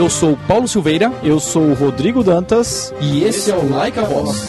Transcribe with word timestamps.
Eu 0.00 0.08
sou 0.08 0.34
Paulo 0.48 0.66
Silveira 0.66 1.12
Eu 1.22 1.38
sou 1.38 1.62
o 1.62 1.74
Rodrigo 1.74 2.24
Dantas. 2.24 2.90
e 3.02 3.22
esse 3.22 3.50
é 3.50 3.54
o 3.54 3.68
Like 3.70 3.98
a 3.98 4.04
Boss. 4.04 4.48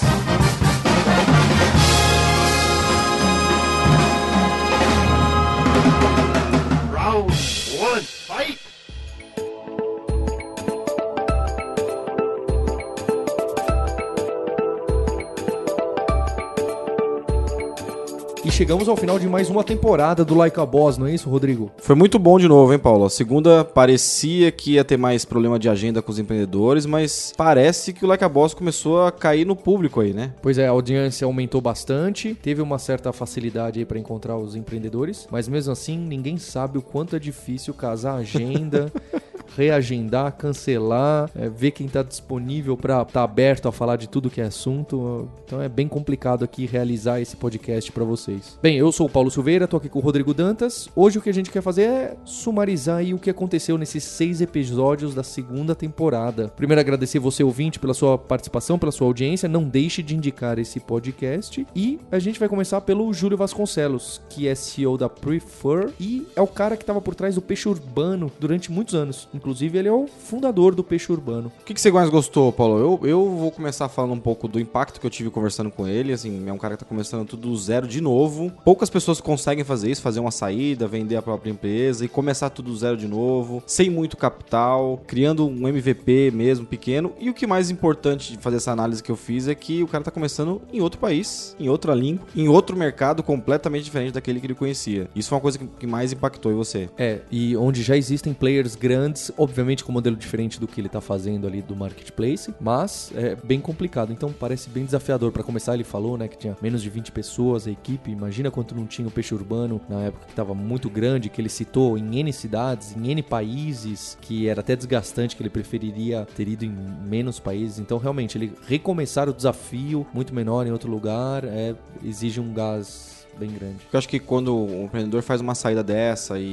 E 18.51 18.53
chegamos 18.53 18.89
ao 18.89 18.97
final 18.97 19.17
de 19.17 19.29
mais 19.29 19.49
uma 19.49 19.63
temporada 19.63 20.25
do 20.25 20.35
Like 20.35 20.59
a 20.59 20.65
Boss, 20.65 20.97
não 20.97 21.07
é 21.07 21.13
isso, 21.13 21.29
Rodrigo? 21.29 21.71
Foi 21.77 21.95
muito 21.95 22.19
bom 22.19 22.37
de 22.37 22.49
novo, 22.49 22.73
hein, 22.73 22.79
Paulo? 22.79 23.05
A 23.05 23.09
segunda 23.09 23.63
parecia 23.63 24.51
que 24.51 24.73
ia 24.73 24.83
ter 24.83 24.97
mais 24.97 25.23
problema 25.23 25.57
de 25.57 25.69
agenda 25.69 26.01
com 26.01 26.11
os 26.11 26.19
empreendedores, 26.19 26.85
mas 26.85 27.31
parece 27.37 27.93
que 27.93 28.03
o 28.03 28.07
Like 28.09 28.25
a 28.25 28.27
Boss 28.27 28.53
começou 28.53 29.05
a 29.05 29.11
cair 29.11 29.45
no 29.45 29.55
público 29.55 30.01
aí, 30.01 30.11
né? 30.11 30.33
Pois 30.41 30.57
é, 30.57 30.67
a 30.67 30.71
audiência 30.71 31.23
aumentou 31.23 31.61
bastante, 31.61 32.35
teve 32.35 32.61
uma 32.61 32.77
certa 32.77 33.13
facilidade 33.13 33.79
aí 33.79 33.85
para 33.85 33.97
encontrar 33.97 34.37
os 34.37 34.53
empreendedores, 34.53 35.29
mas 35.31 35.47
mesmo 35.47 35.71
assim 35.71 35.97
ninguém 35.97 36.37
sabe 36.37 36.77
o 36.77 36.81
quanto 36.81 37.15
é 37.15 37.19
difícil 37.19 37.73
casar 37.73 38.15
a 38.15 38.17
agenda, 38.17 38.91
reagendar, 39.55 40.33
cancelar, 40.33 41.29
é, 41.35 41.49
ver 41.49 41.71
quem 41.71 41.87
tá 41.87 42.03
disponível 42.03 42.77
para 42.77 43.01
estar 43.01 43.23
aberto 43.23 43.67
a 43.67 43.71
falar 43.71 43.95
de 43.95 44.07
tudo 44.07 44.29
que 44.29 44.41
é 44.41 44.45
assunto. 44.45 45.29
Então 45.45 45.61
é 45.61 45.69
bem 45.69 45.87
complicado 45.87 46.43
aqui 46.43 46.65
realizar 46.65 47.19
esse 47.19 47.35
podcast 47.35 47.91
para 47.91 48.03
vocês. 48.03 48.57
Bem, 48.61 48.77
eu 48.77 48.91
sou 48.91 49.07
o 49.07 49.09
Paulo 49.09 49.31
Silveira, 49.31 49.67
tô 49.67 49.77
aqui 49.77 49.89
com 49.89 49.99
o 49.99 50.01
Rodrigo 50.01 50.33
Dantas. 50.33 50.89
Hoje 50.95 51.17
o 51.17 51.21
que 51.21 51.29
a 51.29 51.33
gente 51.33 51.51
quer 51.51 51.61
fazer 51.61 51.83
é 51.83 52.17
sumarizar 52.25 52.97
aí 52.97 53.13
o 53.13 53.19
que 53.19 53.29
aconteceu 53.29 53.77
nesses 53.77 54.03
seis 54.03 54.41
episódios 54.41 55.13
da 55.13 55.23
segunda 55.23 55.75
temporada. 55.75 56.49
Primeiro 56.49 56.79
agradecer 56.79 57.19
você 57.19 57.43
ouvinte 57.43 57.79
pela 57.79 57.93
sua 57.93 58.17
participação, 58.17 58.79
pela 58.79 58.91
sua 58.91 59.07
audiência. 59.07 59.49
Não 59.49 59.63
deixe 59.63 60.01
de 60.01 60.15
indicar 60.15 60.59
esse 60.59 60.79
podcast 60.79 61.65
e 61.75 61.99
a 62.11 62.19
gente 62.19 62.39
vai 62.39 62.49
começar 62.49 62.81
pelo 62.81 63.13
Júlio 63.13 63.37
Vasconcelos, 63.37 64.21
que 64.29 64.47
é 64.47 64.55
CEO 64.55 64.97
da 64.97 65.09
Prefer 65.09 65.91
e 65.99 66.27
é 66.35 66.41
o 66.41 66.47
cara 66.47 66.77
que 66.77 66.83
estava 66.83 67.01
por 67.01 67.15
trás 67.15 67.35
do 67.35 67.41
Peixe 67.41 67.67
Urbano 67.67 68.31
durante 68.39 68.71
muitos 68.71 68.95
anos. 68.95 69.27
Inclusive 69.41 69.75
ele 69.75 69.87
é 69.87 69.91
o 69.91 70.05
fundador 70.05 70.75
do 70.75 70.83
Peixe 70.83 71.11
Urbano. 71.11 71.51
O 71.61 71.65
que, 71.65 71.73
que 71.73 71.81
você 71.81 71.91
mais 71.91 72.09
gostou, 72.11 72.51
Paulo? 72.53 72.77
Eu, 72.77 73.07
eu 73.07 73.29
vou 73.29 73.51
começar 73.51 73.89
falando 73.89 74.13
um 74.13 74.19
pouco 74.19 74.47
do 74.47 74.59
impacto 74.59 74.99
que 74.99 75.05
eu 75.05 75.09
tive 75.09 75.31
conversando 75.31 75.71
com 75.71 75.87
ele. 75.87 76.13
Assim, 76.13 76.47
é 76.47 76.53
um 76.53 76.59
cara 76.59 76.75
que 76.75 76.83
tá 76.83 76.85
começando 76.87 77.27
tudo 77.27 77.49
do 77.49 77.57
zero 77.57 77.87
de 77.87 77.99
novo. 77.99 78.51
Poucas 78.63 78.87
pessoas 78.87 79.19
conseguem 79.19 79.63
fazer 79.63 79.89
isso, 79.89 79.99
fazer 79.99 80.19
uma 80.19 80.29
saída, 80.29 80.87
vender 80.87 81.15
a 81.15 81.23
própria 81.23 81.49
empresa 81.49 82.05
e 82.05 82.07
começar 82.07 82.51
tudo 82.51 82.69
do 82.69 82.77
zero 82.77 82.95
de 82.95 83.07
novo, 83.07 83.63
sem 83.65 83.89
muito 83.89 84.15
capital, 84.15 85.01
criando 85.07 85.47
um 85.47 85.67
MVP 85.67 86.29
mesmo 86.31 86.67
pequeno. 86.67 87.13
E 87.19 87.27
o 87.27 87.33
que 87.33 87.47
mais 87.47 87.71
importante 87.71 88.33
de 88.33 88.37
fazer 88.37 88.57
essa 88.57 88.71
análise 88.71 89.01
que 89.01 89.11
eu 89.11 89.15
fiz 89.15 89.47
é 89.47 89.55
que 89.55 89.81
o 89.81 89.87
cara 89.87 90.03
tá 90.03 90.11
começando 90.11 90.61
em 90.71 90.81
outro 90.81 90.99
país, 90.99 91.55
em 91.59 91.67
outra 91.67 91.95
língua, 91.95 92.27
em 92.35 92.47
outro 92.47 92.77
mercado 92.77 93.23
completamente 93.23 93.85
diferente 93.85 94.13
daquele 94.13 94.39
que 94.39 94.45
ele 94.45 94.53
conhecia. 94.53 95.09
Isso 95.15 95.29
foi 95.29 95.37
uma 95.37 95.41
coisa 95.41 95.57
que, 95.57 95.65
que 95.65 95.87
mais 95.87 96.13
impactou 96.13 96.51
em 96.51 96.55
você. 96.55 96.89
É, 96.95 97.21
e 97.31 97.57
onde 97.57 97.81
já 97.81 97.97
existem 97.97 98.33
players 98.33 98.75
grandes, 98.75 99.30
obviamente 99.37 99.83
com 99.83 99.91
modelo 99.91 100.15
diferente 100.15 100.59
do 100.59 100.67
que 100.67 100.79
ele 100.79 100.89
tá 100.89 101.01
fazendo 101.01 101.47
ali 101.47 101.61
do 101.61 101.75
marketplace, 101.75 102.53
mas 102.59 103.11
é 103.15 103.35
bem 103.35 103.59
complicado. 103.59 104.11
Então 104.11 104.31
parece 104.31 104.69
bem 104.69 104.85
desafiador. 104.85 105.31
Para 105.31 105.43
começar, 105.43 105.73
ele 105.73 105.83
falou, 105.83 106.17
né, 106.17 106.27
que 106.27 106.37
tinha 106.37 106.57
menos 106.61 106.81
de 106.81 106.89
20 106.89 107.11
pessoas 107.11 107.67
a 107.67 107.71
equipe. 107.71 108.11
Imagina 108.11 108.51
quanto 108.51 108.75
não 108.75 108.85
tinha 108.85 109.07
o 109.07 109.11
peixe 109.11 109.33
urbano 109.33 109.81
na 109.89 110.03
época 110.03 110.25
que 110.27 110.33
tava 110.33 110.53
muito 110.53 110.89
grande, 110.89 111.29
que 111.29 111.41
ele 111.41 111.49
citou 111.49 111.97
em 111.97 112.19
N 112.19 112.31
cidades, 112.33 112.95
em 112.95 113.09
N 113.11 113.23
países, 113.23 114.17
que 114.21 114.47
era 114.47 114.61
até 114.61 114.75
desgastante, 114.75 115.35
que 115.35 115.41
ele 115.41 115.49
preferiria 115.49 116.27
ter 116.35 116.47
ido 116.47 116.65
em 116.65 116.73
menos 117.05 117.39
países. 117.39 117.79
Então, 117.79 117.97
realmente, 117.97 118.37
ele 118.37 118.53
recomeçar 118.67 119.29
o 119.29 119.33
desafio 119.33 120.05
muito 120.13 120.33
menor 120.33 120.67
em 120.67 120.71
outro 120.71 120.89
lugar, 120.89 121.43
é, 121.43 121.75
exige 122.03 122.39
um 122.39 122.53
gás 122.53 123.20
bem 123.41 123.49
grande. 123.49 123.77
Eu 123.91 123.97
acho 123.97 124.07
que 124.07 124.19
quando 124.19 124.55
o 124.55 124.83
empreendedor 124.85 125.23
faz 125.23 125.41
uma 125.41 125.55
saída 125.55 125.83
dessa 125.83 126.37
e, 126.39 126.43